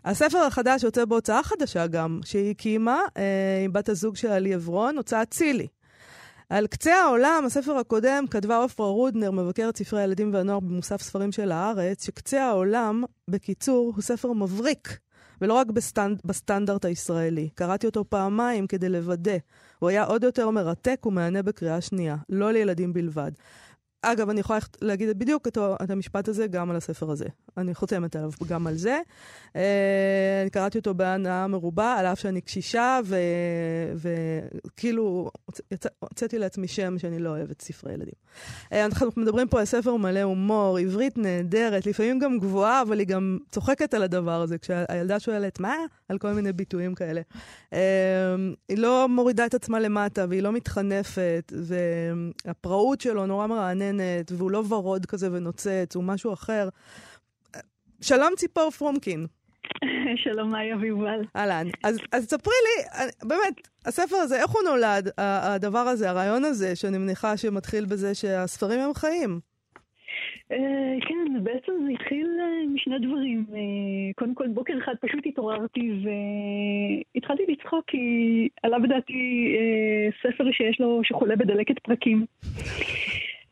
[0.04, 4.96] הספר החדש יוצא בהוצאה חדשה גם, שהיא הקימה אה, עם בת הזוג שלה לי עברון,
[4.96, 5.66] הוצאת צילי.
[6.50, 11.52] על קצה העולם, הספר הקודם, כתבה עופרה רודנר, מבקרת ספרי הילדים והנוער במוסף ספרים של
[11.52, 14.98] הארץ, שקצה העולם, בקיצור, הוא ספר מבריק,
[15.40, 17.48] ולא רק בסטנד, בסטנדרט הישראלי.
[17.54, 19.36] קראתי אותו פעמיים כדי לוודא.
[19.78, 23.32] הוא היה עוד יותר מרתק ומהנה בקריאה שנייה, לא לילדים בלבד.
[24.02, 27.24] אגב, אני יכולה להגיד בדיוק את, את המשפט הזה גם על הספר הזה.
[27.56, 29.00] אני חותמת עליו גם על זה.
[29.56, 33.00] אה, אני קראתי אותו בהנאה מרובה, על אף שאני קשישה,
[33.94, 35.30] וכאילו
[35.98, 38.14] הוצאתי לעצמי שם שאני לא אוהבת ספרי ילדים.
[38.72, 43.06] אה, אנחנו מדברים פה על ספר מלא הומור, עברית נהדרת, לפעמים גם גבוהה, אבל היא
[43.06, 45.74] גם צוחקת על הדבר הזה, כשהילדה שואלת, מה?
[46.08, 47.20] על כל מיני ביטויים כאלה.
[47.72, 47.78] אה,
[48.68, 51.52] היא לא מורידה את עצמה למטה, והיא לא מתחנפת,
[52.46, 53.91] והפראות שלו נורא מרעננת,
[54.30, 56.68] והוא לא ורוד כזה ונוצץ, הוא משהו אחר.
[58.00, 59.26] שלום ציפור פרומקין.
[60.24, 61.20] שלום מאיה ויובל.
[61.36, 61.66] אהלן.
[61.84, 66.98] אז, אז ספרי לי, באמת, הספר הזה, איך הוא נולד, הדבר הזה, הרעיון הזה, שאני
[66.98, 69.40] מניחה שמתחיל בזה שהספרים הם חיים?
[71.08, 72.28] כן, בעצם זה התחיל
[72.74, 73.46] משני דברים.
[74.14, 75.90] קודם כל, בוקר אחד פשוט התעוררתי
[77.14, 77.98] והתחלתי לצחוק כי
[78.62, 79.54] עלה בדעתי
[80.22, 82.26] ספר שיש לו, שחולה בדלקת פרקים.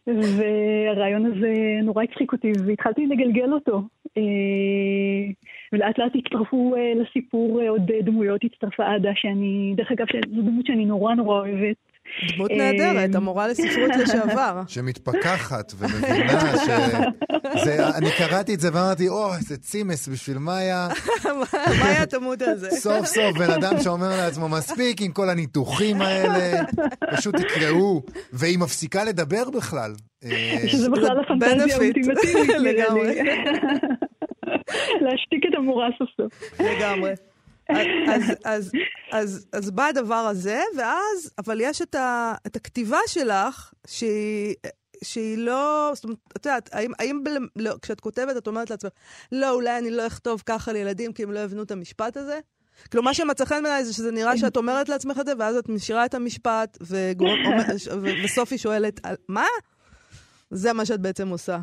[0.06, 3.82] והרעיון הזה נורא הצחיק אותי והתחלתי לגלגל אותו.
[5.72, 11.14] ולאט לאט הצטרפו לסיפור עוד דמויות, הצטרפה עדה שאני, דרך אגב, זו דמות שאני נורא
[11.14, 11.89] נורא אוהבת.
[12.34, 14.62] דמות נהדרת, המורה לספרות לשעבר.
[14.68, 16.68] שמתפכחת ומבינה ש...
[17.64, 20.88] זה, אני קראתי את זה ואמרתי, או, איזה צימס בשביל מאיה.
[21.80, 22.70] מאיה תמות על זה.
[22.84, 26.62] סוף סוף בן אדם שאומר לעצמו, מספיק עם כל הניתוחים האלה,
[27.16, 29.92] פשוט תקראו, והיא מפסיקה לדבר בכלל.
[30.66, 32.48] שזה בכלל הפנטזיה האולטימטיבית.
[32.58, 33.14] לגמרי.
[35.00, 36.60] להשתיק את המורה סוף סוף.
[36.60, 37.12] לגמרי.
[38.08, 38.72] אז, אז,
[39.12, 44.54] אז, אז בא הדבר הזה, ואז, אבל יש את, ה, את הכתיבה שלך, שהיא,
[45.04, 48.92] שהיא לא, זאת אומרת, את יודעת, האם, האם ב, לא, כשאת כותבת, את אומרת לעצמך,
[49.32, 52.40] לא, אולי אני לא אכתוב ככה לילדים, כי הם לא יבנו את המשפט הזה?
[52.90, 55.68] כאילו, מה שמצא חן בעיניי זה שזה נראה שאת אומרת לעצמך את זה, ואז את
[55.68, 57.28] משאירה את המשפט, וגור...
[58.24, 59.46] וסופי שואלת, מה?
[60.50, 61.58] זה מה שאת בעצם עושה.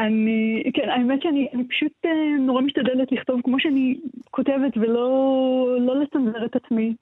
[0.00, 3.96] אני, כן, האמת שאני אני פשוט אה, נורא משתדלת לכתוב כמו שאני
[4.30, 6.94] כותבת ולא לא לצנזר את עצמי.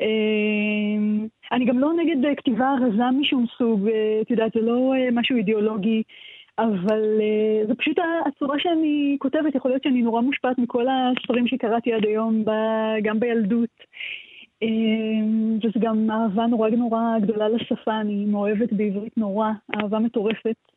[0.00, 5.36] אה, אני גם לא נגד כתיבה רזה משום סוג, אה, את יודעת, זה לא משהו
[5.36, 6.02] אידיאולוגי,
[6.58, 7.20] אבל
[7.66, 12.44] זה פשוט הצורה שאני כותבת, יכול להיות שאני נורא מושפעת מכל הספרים שקראתי עד היום,
[12.44, 12.50] ב,
[13.02, 13.84] גם בילדות.
[15.62, 20.75] וזה גם אהבה נורא נורא גדולה לשפה, אני מאוהבת בעברית נורא, אהבה מטורפת.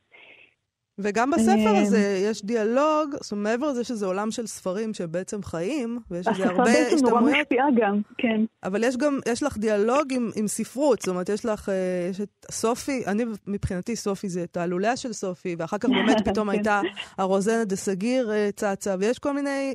[1.02, 6.00] וגם בספר הזה יש דיאלוג, זאת אומרת, מעבר לזה שזה עולם של ספרים שבעצם חיים,
[6.12, 6.64] ויש לזה הרבה.
[6.64, 8.42] השפה בעצם נורא משפיעה גם, כן.
[8.64, 11.72] אבל יש גם, יש לך דיאלוג עם, עם ספרות, זאת אומרת, יש לך,
[12.10, 16.52] יש את סופי, אני מבחינתי סופי זה תעלוליה של סופי, ואחר כך באמת פתאום כן.
[16.52, 16.82] הייתה
[17.18, 19.74] הרוזנה דה סגיר צצה, ויש כל מיני,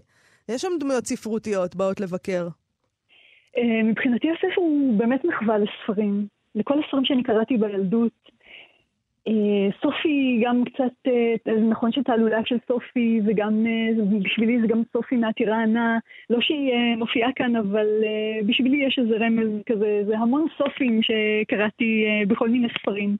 [0.48, 2.48] יש שם דמויות ספרותיות באות לבקר.
[3.84, 6.26] מבחינתי הספר הוא באמת מחווה לספרים.
[6.54, 8.12] לכל הספרים שאני קראתי בילדות.
[9.82, 11.10] סופי גם קצת,
[11.44, 13.66] זה נכון שתעלולה של סופי, וגם
[14.22, 15.98] בשבילי זה גם סופי מהטיראנה,
[16.30, 17.86] לא שהיא מופיעה כאן, אבל
[18.46, 23.16] בשבילי יש איזה רמז כזה, זה המון סופים שקראתי בכל מיני ספרים.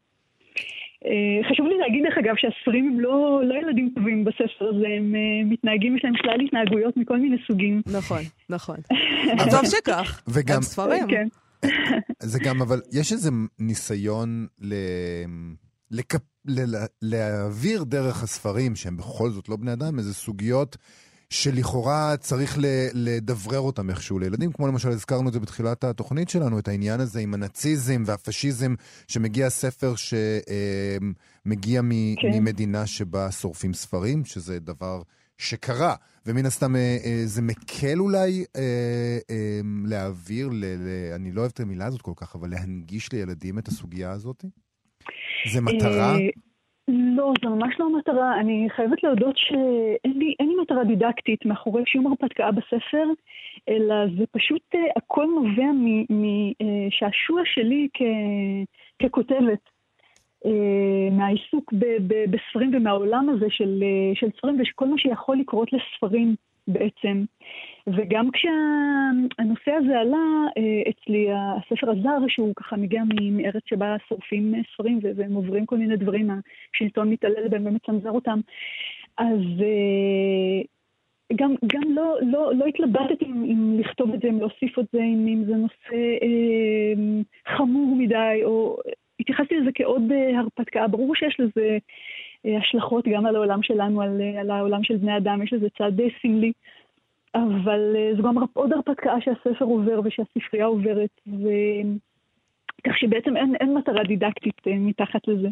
[1.50, 5.96] חשוב לי להגיד דרך אגב שהספרים הם לא, לא ילדים טובים בספר הזה, הם מתנהגים,
[5.96, 7.82] יש להם שלל התנהגויות מכל מיני סוגים.
[7.96, 8.76] נכון, נכון.
[9.52, 11.06] טוב שכך, וגם, ספרים.
[11.08, 11.28] כן.
[12.18, 14.74] זה גם, אבל יש איזה ניסיון ל...
[15.90, 16.20] לקפ...
[16.46, 16.84] ל...
[17.02, 20.76] להעביר דרך הספרים, שהם בכל זאת לא בני אדם, איזה סוגיות
[21.30, 22.58] שלכאורה צריך
[22.92, 27.20] לדברר אותם איכשהו לילדים, כמו למשל הזכרנו את זה בתחילת התוכנית שלנו, את העניין הזה
[27.20, 28.74] עם הנאציזם והפשיזם,
[29.08, 31.90] שמגיע ספר שמגיע מ...
[31.90, 32.28] כן.
[32.32, 35.02] ממדינה שבה שורפים ספרים, שזה דבר
[35.38, 35.94] שקרה,
[36.26, 39.18] ומן הסתם אה, אה, זה מקל אולי אה,
[39.84, 40.64] להעביר, ל...
[41.14, 44.44] אני לא אוהב את המילה הזאת כל כך, אבל להנגיש לילדים את הסוגיה הזאת?
[45.46, 46.16] זה מטרה?
[46.88, 48.40] לא, זו ממש לא המטרה.
[48.40, 53.04] אני חייבת להודות שאין לי, לי מטרה דידקטית מאחורי שום הרפתקה בספר,
[53.68, 55.70] אלא זה פשוט uh, הכל נובע
[56.10, 58.02] משעשוע uh, שלי כ,
[59.02, 59.74] ככותבת.
[61.12, 63.84] מהעיסוק ב, ב, בספרים ומהעולם הזה של,
[64.14, 66.34] של ספרים וכל מה שיכול לקרות לספרים
[66.68, 67.24] בעצם.
[67.86, 70.26] וגם כשהנושא הזה עלה
[70.58, 75.96] אה, אצלי, הספר הזר, שהוא ככה מגיע מארץ שבה שורפים ספרים והם עוברים כל מיני
[75.96, 76.30] דברים,
[76.74, 78.40] השלטון מתעלל בהם ומצנזר אותם,
[79.18, 80.62] אז אה,
[81.36, 84.98] גם, גם לא, לא, לא התלבטתי אם, אם לכתוב את זה, אם להוסיף את זה,
[84.98, 86.92] אם, אם זה נושא אה,
[87.56, 88.78] חמור מדי, או
[89.20, 90.88] התייחסתי לזה כעוד אה, הרפתקה.
[90.88, 91.78] ברור שיש לזה
[92.46, 95.92] אה, השלכות גם על העולם שלנו, על, על העולם של בני אדם, יש לזה צד
[96.22, 96.52] סמלי.
[97.34, 101.48] אבל אה, זו גם עוד הרפתקה שהספר עובר ושהספרייה עוברת, ו...
[102.86, 105.48] כך שבעצם אין, אין מטרה דידקטית אה, מתחת לזה.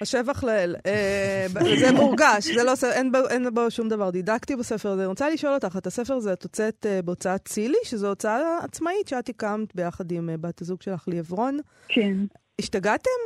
[0.00, 0.76] השבח לאל.
[0.86, 1.46] אה,
[1.80, 5.02] זה מורגש, זה לא, אין, אין בו שום דבר דידקטי בספר הזה.
[5.02, 9.08] אני רוצה לשאול אותך, את הספר הזה את הוצאת אה, בהוצאת צילי, שזו הוצאה עצמאית
[9.08, 11.58] שאת הקמת ביחד עם אה, בת הזוג שלך ליברון.
[11.88, 12.16] כן.
[12.60, 13.20] השתגעתם?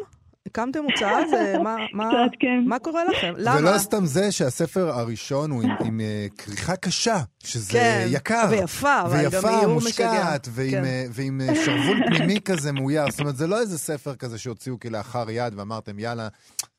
[0.47, 1.29] הקמתם הוצאה?
[1.29, 2.65] זה, מה, מה, קצת, כן.
[2.67, 3.33] מה קורה לכם?
[3.37, 3.59] למה?
[3.61, 8.47] ולא סתם זה שהספר הראשון הוא עם, עם uh, כריכה קשה, שזה כן, יקר.
[8.51, 10.49] ויפה, אבל ויפה, גם איור מושקעת.
[10.51, 10.83] ועם, כן.
[10.83, 13.11] uh, ועם uh, שרוול פנימי כזה מאויר.
[13.11, 16.29] זאת אומרת, זה לא איזה ספר כזה שהוציאו כלאחר יד ואמרתם, יאללה,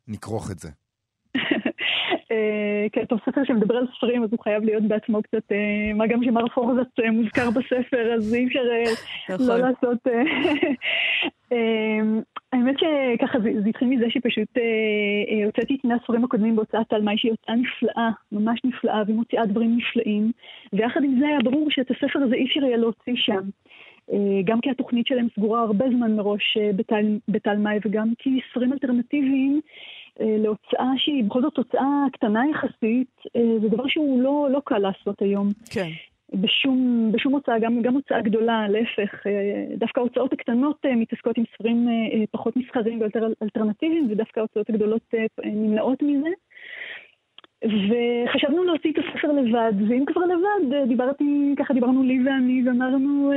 [0.07, 0.70] נכרוך את זה.
[2.91, 5.51] כן, טוב, ספר שמדבר על ספרים, אז הוא חייב להיות בעצמו קצת,
[5.95, 8.59] מה גם שמר פורזת מוזכר בספר, אז אי אפשר
[9.39, 9.97] לא לעשות...
[12.56, 14.64] האמת שככה זה, זה התחיל מזה שפשוט אה,
[15.30, 19.45] אה, הוצאתי את שני הספרים הקודמים בהוצאת תלמי שהיא הוצאה נפלאה, ממש נפלאה, והיא מוציאה
[19.45, 20.32] דברים נפלאים,
[20.74, 23.49] ויחד עם זה היה ברור שאת הספר הזה אי אפשר יהיה להוציא שם.
[24.14, 28.74] אה, גם כי התוכנית שלהם סגורה הרבה זמן מראש אה, בתל, בתלמי, וגם כי ספרים
[28.74, 29.62] אלטרנטיביים
[30.22, 34.78] אה, להוצאה שהיא בכל זאת הוצאה קטנה יחסית, אה, זה דבר שהוא לא, לא קל
[34.78, 35.51] לעשות היום.
[35.70, 35.89] כן.
[36.34, 41.44] בשום, בשום הוצאה, גם, גם הוצאה גדולה, להפך, אה, דווקא ההוצאות הקטנות אה, מתעסקות עם
[41.54, 45.14] ספרים אה, פחות מסחריים ויותר אלטרנטיביים, ודווקא ההוצאות הגדולות
[45.44, 46.30] נמנעות מזה.
[47.64, 53.32] וחשבנו להוציא את הספר לבד, ואם כבר לבד, דיברתי, ככה דיברנו לי ואני, ואמרנו,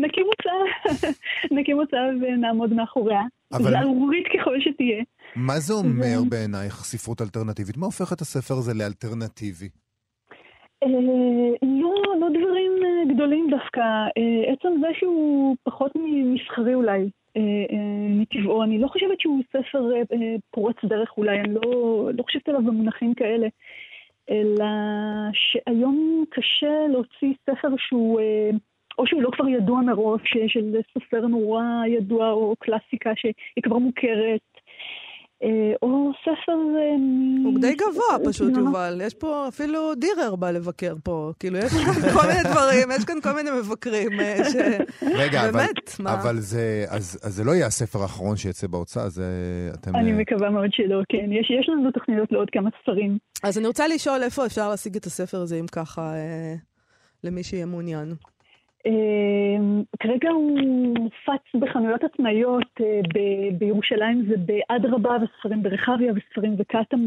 [0.00, 0.92] נקים הוצאה,
[1.58, 3.20] נקים הוצאה ונעמוד מאחוריה.
[3.52, 3.70] אבל...
[3.70, 5.02] זערורית ככל שתהיה.
[5.36, 6.30] מה זה אומר ו...
[6.30, 7.76] בעינייך ספרות אלטרנטיבית?
[7.76, 9.68] מה הופך את הספר הזה לאלטרנטיבי?
[10.82, 10.88] אה,
[11.62, 13.80] לא, לא דברים אה, גדולים דווקא.
[14.18, 17.10] אה, עצם זה שהוא פחות מסחרי אולי,
[18.08, 18.62] מטבעו.
[18.62, 19.90] אני לא חושבת שהוא ספר
[20.50, 23.48] פורץ דרך אולי, אני לא, לא חושבת עליו במונחים כאלה.
[24.30, 24.64] אלא
[25.32, 28.20] שהיום קשה להוציא ספר שהוא,
[28.98, 34.40] או שהוא לא כבר ידוע מראש, של סופר נורא ידוע, או קלאסיקה שהיא כבר מוכרת,
[35.82, 36.52] או ספר...
[36.52, 36.96] אה,
[37.44, 39.00] הוא די גבוה פשוט, יובל.
[39.04, 41.32] יש פה, אפילו דירר בא לבקר פה.
[41.40, 44.54] כאילו, יש כאן כל מיני דברים, יש כאן כל מיני מבקרים אה, ש...
[45.02, 46.14] רגע, באמת, מה?
[46.14, 49.24] אבל זה, אז, אז זה לא יהיה הספר האחרון שיצא בהוצאה, זה
[49.74, 49.96] אתם...
[49.96, 51.32] אני מקווה מאוד שלא, כן.
[51.32, 53.18] יש, יש לנו תוכניות לעוד כמה ספרים.
[53.42, 56.14] אז אני רוצה לשאול איפה אפשר להשיג את הספר הזה, אם ככה,
[57.24, 58.14] למי שיהיה מעוניין.
[60.04, 60.58] כרגע הוא
[60.98, 63.00] מופץ בחנויות עצמאיות, אה,
[63.58, 66.56] בירושלים זה באדרבה וספרים ברחביה וספרים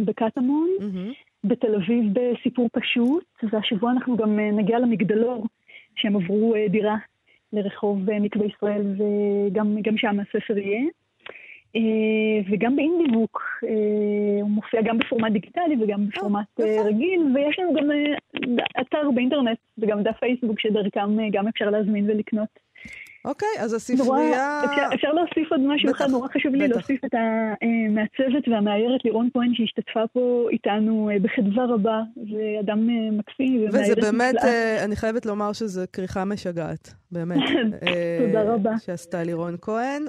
[0.06, 1.14] בקטמון, mm-hmm.
[1.44, 5.46] בתל אביב בסיפור פשוט, והשבוע אנחנו גם אה, נגיע למגדלור,
[5.96, 6.96] שהם עברו אה, דירה
[7.54, 10.82] לרחוב מקווה ישראל, וגם שם הספר יהיה.
[12.52, 13.42] וגם באינדיבוק,
[14.42, 17.90] הוא מופיע גם בפורמט דיגיטלי וגם בפורמט רגיל, ויש לנו גם
[18.82, 22.67] אתר באינטרנט וגם דף פייסבוק שדרכם גם אפשר להזמין ולקנות.
[23.28, 24.62] אוקיי, אז הספרייה...
[24.66, 26.76] אפשר, אפשר להוסיף עוד משהו אחד, נורא חשוב לי בטח.
[26.76, 33.96] להוסיף את המעצבת והמאיירת לירון כהן שהשתתפה פה איתנו בחדווה רבה, זה אדם מקסים וזה
[34.02, 34.84] באמת, נפלאה.
[34.86, 37.38] אני חייבת לומר שזו כריכה משגעת, באמת.
[38.26, 38.72] תודה רבה.
[38.86, 40.06] שעשתה לירון כהן.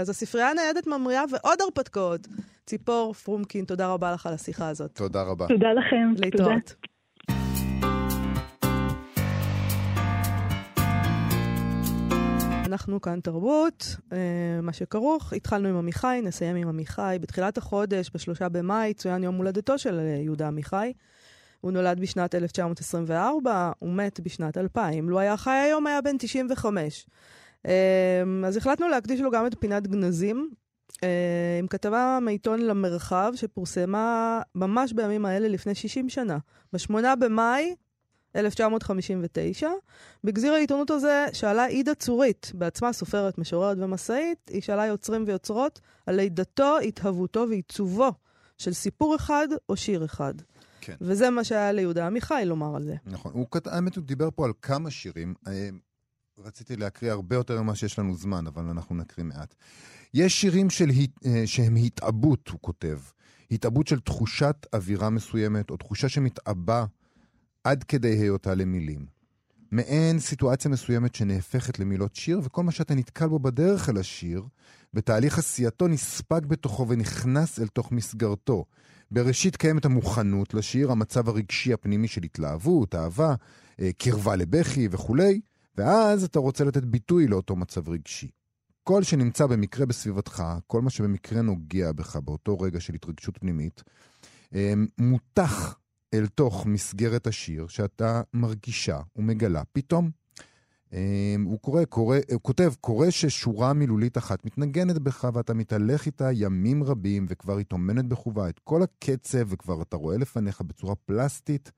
[0.00, 2.26] אז הספרייה הניידת ממריאה ועוד הרפתקאות.
[2.66, 4.90] ציפור פרומקין, תודה רבה לך על השיחה הזאת.
[4.94, 5.46] תודה רבה.
[5.48, 6.12] תודה לכם.
[6.24, 6.48] להתראות.
[6.48, 6.95] תודה.
[12.76, 14.18] אנחנו כאן תרבות, אה,
[14.62, 15.32] מה שכרוך.
[15.32, 17.16] התחלנו עם עמיחי, נסיים עם עמיחי.
[17.20, 20.92] בתחילת החודש, בשלושה במאי, צוין יום הולדתו של אה, יהודה עמיחי.
[21.60, 25.10] הוא נולד בשנת 1924, הוא מת בשנת 2000.
[25.10, 27.06] לו היה חי היום, היה בן 95.
[28.46, 30.50] אז החלטנו להקדיש לו גם את פינת גנזים,
[31.58, 36.38] עם כתבה מעיתון למרחב, שפורסמה ממש בימים האלה לפני 60 שנה.
[36.72, 37.74] ב-8 במאי
[38.36, 39.68] 1959.
[40.24, 46.16] בגזיר העיתונות הזה שאלה עידה צורית, בעצמה סופרת, משוררת ומסאית, היא שאלה יוצרים ויוצרות על
[46.16, 48.12] לידתו, התהוותו ועיצובו
[48.58, 50.34] של סיפור אחד או שיר אחד.
[50.80, 50.94] כן.
[51.00, 52.94] וזה מה שהיה ליהודה עמיחי לומר על זה.
[53.06, 53.32] נכון.
[53.34, 55.34] הוא, האמת, הוא דיבר פה על כמה שירים.
[55.48, 55.68] אה,
[56.38, 59.54] רציתי להקריא הרבה יותר ממה שיש לנו זמן, אבל אנחנו נקריא מעט.
[60.14, 60.90] יש שירים של,
[61.26, 62.98] אה, שהם התעבות, הוא כותב.
[63.50, 66.84] התעבות של תחושת אווירה מסוימת, או תחושה שמתעבה
[67.66, 69.06] עד כדי היותה למילים.
[69.70, 74.42] מעין סיטואציה מסוימת שנהפכת למילות שיר, וכל מה שאתה נתקל בו בדרך אל השיר,
[74.94, 78.64] בתהליך עשייתו נספג בתוכו ונכנס אל תוך מסגרתו.
[79.10, 83.34] בראשית קיימת המוכנות לשיר, המצב הרגשי הפנימי של התלהבות, אהבה,
[83.80, 85.40] אה, קרבה לבכי וכולי,
[85.76, 88.30] ואז אתה רוצה לתת ביטוי לאותו מצב רגשי.
[88.82, 93.82] כל שנמצא במקרה בסביבתך, כל מה שבמקרה נוגע בך באותו רגע של התרגשות פנימית,
[94.54, 95.78] אה, מותח
[96.14, 100.10] אל תוך מסגרת השיר שאתה מרגישה ומגלה פתאום.
[100.92, 106.82] אמ, הוא קורא, קורא, כותב, קורא ששורה מילולית אחת מתנגנת בך ואתה מתהלך איתה ימים
[106.82, 111.72] רבים וכבר היא טומנת בחובה את כל הקצב וכבר אתה רואה לפניך בצורה פלסטית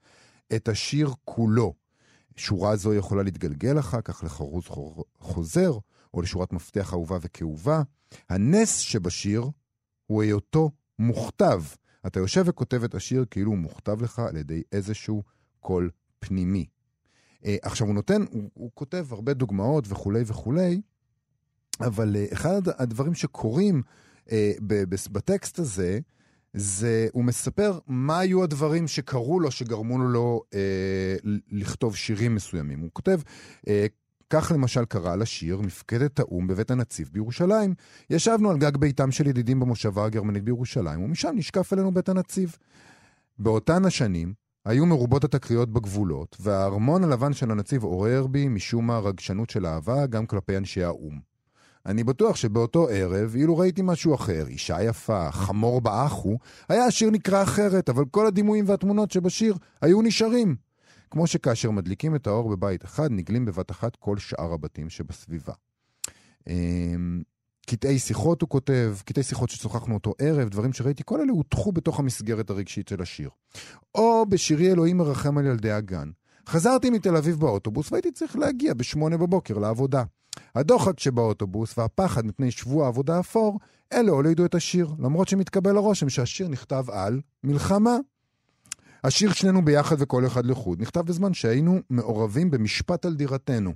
[0.56, 1.74] את השיר כולו.
[2.36, 4.64] שורה זו יכולה להתגלגל אחר כך לחרוז
[5.18, 5.78] חוזר
[6.14, 7.82] או לשורת מפתח אהובה וכאובה.
[8.28, 9.50] הנס שבשיר
[10.06, 11.62] הוא היותו מוכתב.
[12.06, 15.22] אתה יושב וכותב את השיר כאילו הוא מוכתב לך על ידי איזשהו
[15.60, 16.66] קול פנימי.
[17.42, 20.80] Uh, עכשיו, הוא נותן, הוא, הוא כותב הרבה דוגמאות וכולי וכולי,
[21.80, 23.82] אבל uh, אחד הדברים שקורים
[24.26, 24.30] uh,
[25.10, 25.98] בטקסט הזה,
[26.54, 31.16] זה, הוא מספר מה היו הדברים שקרו לו, שגרמו לו אה,
[31.50, 32.80] לכתוב שירים מסוימים.
[32.80, 33.20] הוא כותב,
[33.68, 33.86] אה,
[34.30, 37.74] כך למשל קרה לשיר מפקדת האו"ם בבית הנציב בירושלים.
[38.10, 42.56] ישבנו על גג ביתם של ידידים במושבה הגרמנית בירושלים, ומשם נשקף אלינו בית הנציב.
[43.38, 44.32] באותן השנים
[44.64, 50.06] היו מרובות התקריות בגבולות, והארמון הלבן של הנציב עורר בי משום מה רגשנות של אהבה
[50.06, 51.18] גם כלפי אנשי האו"ם.
[51.86, 57.42] אני בטוח שבאותו ערב, אילו ראיתי משהו אחר, אישה יפה, חמור באחו, היה השיר נקרא
[57.42, 60.67] אחרת, אבל כל הדימויים והתמונות שבשיר היו נשארים.
[61.10, 65.52] כמו שכאשר מדליקים את האור בבית אחד, נגלים בבת אחת כל שאר הבתים שבסביבה.
[66.48, 67.22] אמ,
[67.66, 71.98] קטעי שיחות הוא כותב, קטעי שיחות ששוחחנו אותו ערב, דברים שראיתי, כל אלה הוטחו בתוך
[71.98, 73.30] המסגרת הרגשית של השיר.
[73.94, 76.10] או בשירי אלוהים מרחם על ילדי הגן.
[76.48, 80.02] חזרתי מתל אביב באוטובוס והייתי צריך להגיע בשמונה בבוקר לעבודה.
[80.54, 83.58] הדוחק שבאוטובוס והפחד מפני שבוע עבודה אפור,
[83.92, 87.96] אלה הולידו את השיר, למרות שמתקבל הרושם שהשיר נכתב על מלחמה.
[89.04, 93.72] השיר שנינו ביחד וכל אחד לחוד נכתב בזמן שהיינו מעורבים במשפט על דירתנו.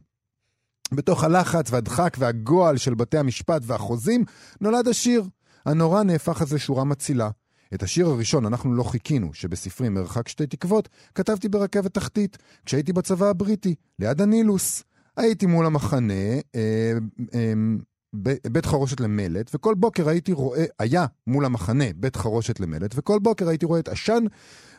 [0.93, 4.25] בתוך הלחץ והדחק והגועל של בתי המשפט והחוזים
[4.61, 5.25] נולד השיר.
[5.67, 7.31] הנורא נהפך אז לשורה מצילה.
[7.75, 13.27] את השיר הראשון, אנחנו לא חיכינו, שבספרי מרחק שתי תקוות, כתבתי ברכבת תחתית, כשהייתי בצבא
[13.27, 14.85] הבריטי, ליד הנילוס.
[15.17, 16.13] הייתי מול המחנה,
[16.55, 16.93] אה,
[17.35, 17.53] אה,
[18.53, 23.49] בית חרושת למלט, וכל בוקר הייתי רואה, היה מול המחנה בית חרושת למלט, וכל בוקר
[23.49, 24.25] הייתי רואה את עשן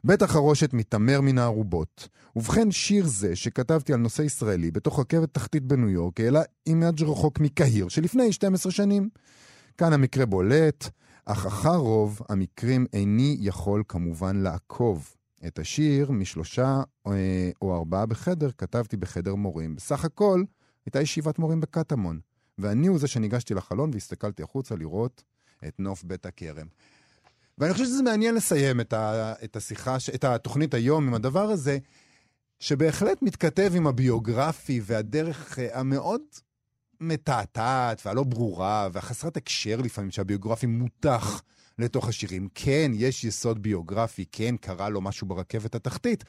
[0.03, 2.07] בית החרושת מתעמר מן הערובות.
[2.35, 7.39] ובכן, שיר זה, שכתבתי על נושא ישראלי בתוך רכבת תחתית בניו יורק, העלה image רחוק
[7.39, 9.09] מקהיר שלפני 12 שנים.
[9.77, 10.89] כאן המקרה בולט,
[11.25, 15.15] אך אחר רוב המקרים איני יכול כמובן לעקוב.
[15.47, 19.75] את השיר משלושה אה, או ארבעה בחדר כתבתי בחדר מורים.
[19.75, 20.43] בסך הכל
[20.85, 22.19] הייתה ישיבת מורים בקטמון.
[22.57, 25.23] ואני הוא זה שניגשתי לחלון והסתכלתי החוצה לראות
[25.67, 26.67] את נוף בית הכרם.
[27.57, 31.77] ואני חושב שזה מעניין לסיים את, ה, את השיחה, את התוכנית היום עם הדבר הזה,
[32.59, 36.21] שבהחלט מתכתב עם הביוגרפי והדרך אה, המאוד
[37.01, 41.41] מתעתעת והלא ברורה והחסרת הקשר לפעמים שהביוגרפי מותח
[41.79, 42.47] לתוך השירים.
[42.55, 46.23] כן, יש יסוד ביוגרפי, כן, קרה לו משהו ברכבת התחתית,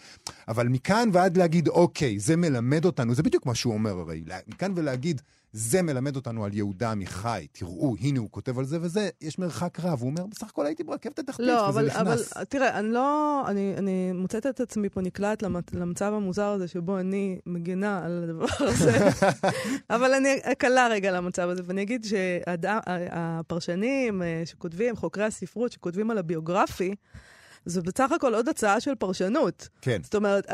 [0.48, 4.72] אבל מכאן ועד להגיד, אוקיי, זה מלמד אותנו, זה בדיוק מה שהוא אומר הרי, מכאן
[4.76, 5.22] ולהגיד,
[5.56, 9.80] זה מלמד אותנו על יהודה עמיחי, תראו, הנה הוא כותב על זה וזה, יש מרחק
[9.80, 10.00] רב.
[10.00, 12.32] הוא אומר, בסך הכל הייתי ברכבת התחתית, לא, וזה אבל, נכנס.
[12.36, 15.42] אבל תראה, אני לא, אני, אני מוצאת את עצמי פה נקלעת
[15.72, 19.08] למצב המוזר הזה שבו אני מגינה על הדבר הזה,
[19.90, 26.18] אבל אני אקלה רגע למצב הזה, ואני אגיד שהפרשנים אה, שכותבים, חוקרי הספרות שכותבים על
[26.18, 26.94] הביוגרפי,
[27.66, 29.68] זה בסך הכל עוד הצעה של פרשנות.
[29.80, 30.00] כן.
[30.02, 30.46] זאת אומרת,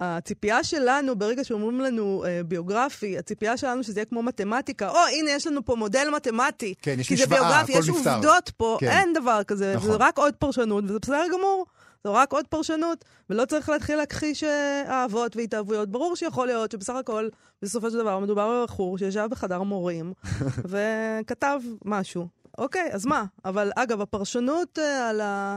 [0.00, 5.30] הציפייה שלנו, ברגע שאומרים לנו אה, ביוגרפי, הציפייה שלנו שזה יהיה כמו מתמטיקה, או, הנה,
[5.30, 6.74] יש לנו פה מודל מתמטי.
[6.82, 8.14] כן, יש כי זה משוואה, ביוגרפי, הכל יש נפתר.
[8.14, 8.88] עובדות פה, כן.
[8.88, 9.90] אין דבר כזה, נכון.
[9.90, 11.66] זה רק עוד פרשנות, וזה בסדר גמור.
[12.04, 15.88] זו רק עוד פרשנות, ולא צריך להתחיל להכחיש אה, אהבות והתאהבויות.
[15.88, 17.28] ברור שיכול להיות שבסך הכל,
[17.62, 20.12] בסופו של דבר, מדובר בבחור שישב בחדר מורים
[20.70, 22.28] וכתב משהו.
[22.58, 23.24] אוקיי, אז מה?
[23.44, 25.56] אבל אגב, הפרשנות אה, על ה...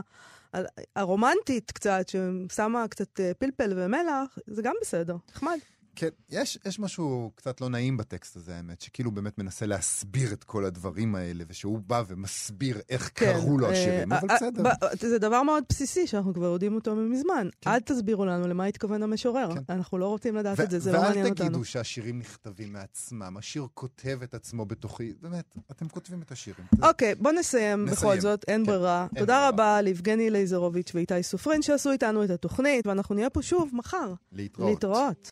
[0.96, 5.58] הרומנטית קצת, ששמה קצת אה, פלפל ומלח, זה גם בסדר, נחמד.
[5.96, 10.44] כן, יש, יש משהו קצת לא נעים בטקסט הזה, האמת, שכאילו באמת מנסה להסביר את
[10.44, 14.64] כל הדברים האלה, ושהוא בא ומסביר איך קראו לו אה, השירים, אבל אה, בסדר.
[14.64, 17.48] ב- זה דבר מאוד בסיסי, שאנחנו כבר יודעים אותו מזמן.
[17.68, 19.54] אל תסבירו לנו למה התכוון המשורר.
[19.56, 19.62] כן.
[19.74, 21.46] אנחנו לא רוצים לדעת ו- את זה, זה לא ואל מעניין אותנו.
[21.50, 26.66] תגידו שהשירים נכתבים מעצמם, השיר כותב את עצמו בתוכי, באמת, אתם כותבים את השירים.
[26.82, 28.22] אוקיי, בוא נסיים בכל נסיים.
[28.22, 29.08] זאת, אין כן, ברירה.
[29.16, 29.50] אין תודה ברירה.
[29.50, 34.14] רבה ליבגני לייזרוביץ' ואיתי סופרין שעשו איתנו את התוכנית, ואנחנו נהיה פה שוב מחר.
[34.32, 34.70] להתראות.
[34.70, 35.32] להתראות.